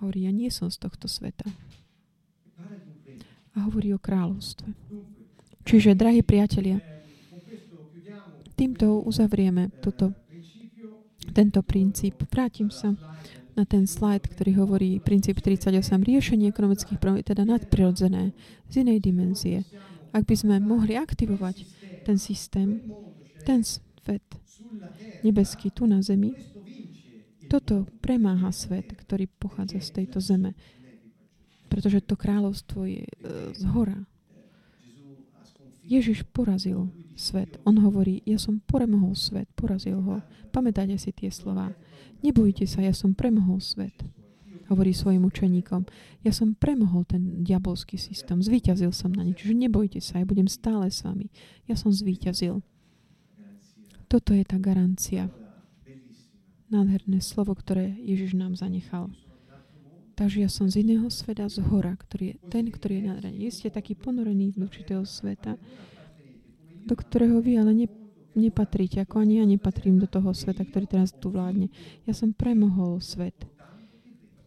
Hovorí, 0.00 0.24
ja 0.24 0.32
nie 0.32 0.48
som 0.48 0.72
z 0.72 0.80
tohto 0.80 1.04
sveta. 1.04 1.44
A 3.52 3.56
hovorí 3.68 3.92
o 3.92 4.00
kráľovstve. 4.00 4.72
Čiže, 5.68 5.92
drahí 5.92 6.24
priatelia, 6.24 6.80
týmto 8.62 9.02
uzavrieme 9.02 9.74
toto, 9.82 10.14
tento 11.34 11.66
princíp. 11.66 12.22
Vrátim 12.30 12.70
sa 12.70 12.94
na 13.58 13.66
ten 13.66 13.90
slajd, 13.90 14.30
ktorý 14.30 14.62
hovorí 14.62 14.90
princíp 15.02 15.42
38, 15.42 15.82
riešenie 15.98 16.46
ekonomických 16.54 17.02
problémov, 17.02 17.26
teda 17.26 17.42
nadprirodzené, 17.42 18.30
z 18.70 18.86
inej 18.86 19.02
dimenzie. 19.02 19.66
Ak 20.14 20.30
by 20.30 20.34
sme 20.38 20.62
mohli 20.62 20.94
aktivovať 20.94 21.66
ten 22.06 22.22
systém, 22.22 22.86
ten 23.42 23.66
svet 23.66 24.22
nebeský 25.26 25.74
tu 25.74 25.90
na 25.90 25.98
zemi, 25.98 26.38
toto 27.50 27.90
premáha 27.98 28.54
svet, 28.54 28.94
ktorý 28.94 29.26
pochádza 29.26 29.82
z 29.82 29.90
tejto 30.00 30.22
zeme. 30.22 30.54
Pretože 31.66 32.00
to 32.04 32.14
kráľovstvo 32.14 32.86
je 32.86 33.04
e, 33.04 33.12
z 33.52 33.62
hora. 33.74 34.06
Ježiš 35.92 36.24
porazil 36.32 36.88
svet. 37.12 37.60
On 37.68 37.76
hovorí, 37.76 38.24
ja 38.24 38.40
som 38.40 38.64
premohol 38.64 39.12
svet, 39.12 39.44
porazil 39.52 40.00
ho. 40.00 40.24
Pamätajte 40.48 40.96
si 40.96 41.12
tie 41.12 41.28
slova. 41.28 41.76
Nebojte 42.24 42.64
sa, 42.64 42.80
ja 42.80 42.96
som 42.96 43.12
premohol 43.12 43.60
svet. 43.60 44.00
Hovorí 44.72 44.96
svojim 44.96 45.28
učeníkom. 45.28 45.84
Ja 46.24 46.32
som 46.32 46.56
premohol 46.56 47.04
ten 47.04 47.44
diabolský 47.44 48.00
systém. 48.00 48.40
Zvíťazil 48.40 48.88
som 48.96 49.12
na 49.12 49.20
ne. 49.20 49.36
Čiže 49.36 49.52
nebojte 49.52 50.00
sa, 50.00 50.16
ja 50.16 50.24
budem 50.24 50.48
stále 50.48 50.88
s 50.88 51.04
vami. 51.04 51.28
Ja 51.68 51.76
som 51.76 51.92
zvíťazil. 51.92 52.64
Toto 54.08 54.32
je 54.32 54.44
tá 54.48 54.56
garancia. 54.56 55.28
Nádherné 56.72 57.20
slovo, 57.20 57.52
ktoré 57.52 58.00
Ježiš 58.00 58.32
nám 58.32 58.56
zanechal. 58.56 59.12
Takže 60.12 60.44
ja 60.44 60.50
som 60.52 60.68
z 60.68 60.84
iného 60.84 61.08
sveta, 61.08 61.48
z 61.48 61.64
hora, 61.72 61.96
ktorý 61.96 62.34
je 62.34 62.36
ten, 62.52 62.68
ktorý 62.68 63.00
je 63.00 63.04
nádherný. 63.08 63.38
Vy 63.48 63.52
ste 63.52 63.68
taký 63.72 63.96
ponorený 63.96 64.52
z 64.52 64.60
určitého 64.60 65.04
sveta, 65.08 65.56
do 66.84 66.94
ktorého 66.94 67.40
vy 67.40 67.56
ale 67.56 67.72
ne, 67.72 67.88
nepatríte, 68.36 69.00
ako 69.00 69.24
ani 69.24 69.40
ja 69.40 69.46
nepatrím 69.48 69.96
do 69.96 70.08
toho 70.08 70.36
sveta, 70.36 70.68
ktorý 70.68 70.84
teraz 70.84 71.16
tu 71.16 71.32
vládne. 71.32 71.72
Ja 72.04 72.12
som 72.12 72.36
premohol 72.36 73.00
svet 73.00 73.36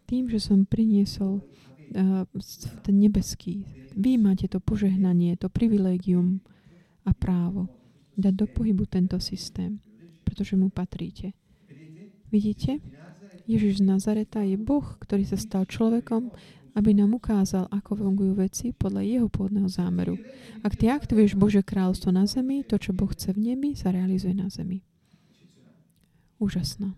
tým, 0.06 0.30
že 0.30 0.38
som 0.38 0.62
priniesol 0.62 1.42
uh, 1.42 2.22
ten 2.86 2.94
nebeský. 2.94 3.66
Vy 3.98 4.22
máte 4.22 4.46
to 4.46 4.62
požehnanie, 4.62 5.34
to 5.34 5.50
privilégium 5.50 6.38
a 7.02 7.10
právo 7.10 7.66
dať 8.14 8.34
do 8.34 8.46
pohybu 8.46 8.86
tento 8.86 9.18
systém, 9.18 9.82
pretože 10.22 10.54
mu 10.54 10.70
patríte. 10.70 11.34
Vidíte? 12.30 12.78
Ježiš 13.46 13.78
z 13.78 13.86
Nazareta 13.86 14.42
je 14.42 14.58
Boh, 14.58 14.84
ktorý 14.98 15.22
sa 15.22 15.38
stal 15.38 15.64
človekom 15.64 16.34
aby 16.76 16.92
nám 16.92 17.16
ukázal, 17.16 17.72
ako 17.72 17.96
fungujú 17.96 18.36
veci 18.36 18.76
podľa 18.76 19.00
jeho 19.00 19.26
pôvodného 19.32 19.64
zámeru. 19.64 20.20
Ak 20.60 20.76
ty 20.76 20.92
aktivuješ 20.92 21.32
Bože 21.32 21.64
kráľstvo 21.64 22.12
na 22.12 22.28
zemi, 22.28 22.60
to, 22.68 22.76
čo 22.76 22.92
Boh 22.92 23.08
chce 23.08 23.32
v 23.32 23.52
nebi, 23.52 23.72
sa 23.72 23.88
realizuje 23.88 24.36
na 24.36 24.52
zemi. 24.52 24.84
Úžasno. 26.36 26.92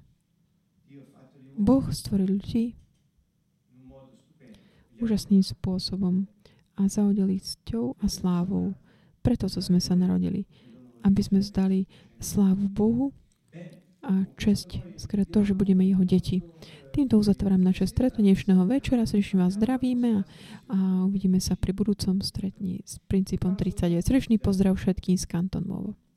Boh 1.54 1.86
stvoril 1.94 2.42
ľudí 2.42 2.74
úžasným 4.98 5.46
spôsobom 5.46 6.26
a 6.74 6.90
zahodil 6.90 7.30
ich 7.38 7.46
cťou 7.46 7.94
a 8.02 8.10
slávou. 8.10 8.74
Preto 9.22 9.46
so 9.46 9.62
sme 9.62 9.78
sa 9.78 9.94
narodili. 9.94 10.42
Aby 11.06 11.22
sme 11.22 11.38
zdali 11.38 11.86
slávu 12.18 12.66
Bohu 12.66 13.14
a 14.02 14.24
česť 14.38 14.98
skôr 14.98 15.26
to, 15.26 15.42
že 15.42 15.58
budeme 15.58 15.84
jeho 15.84 16.02
deti. 16.06 16.42
Týmto 16.94 17.20
uzatváram 17.20 17.60
naše 17.60 17.84
stretnutie 17.84 18.32
dnešného 18.32 18.64
večera. 18.64 19.04
Srdečne 19.04 19.44
vás 19.44 19.54
zdravíme 19.54 20.08
a, 20.18 20.20
a 20.72 20.76
uvidíme 21.04 21.38
sa 21.38 21.54
pri 21.54 21.76
budúcom 21.76 22.24
stretní 22.24 22.80
s 22.82 22.98
princípom 23.06 23.54
39. 23.54 24.02
Srdečný 24.02 24.36
pozdrav 24.40 24.74
všetkým 24.78 25.20
z 25.20 25.24
Kanton 25.28 25.68
Movo. 25.68 26.07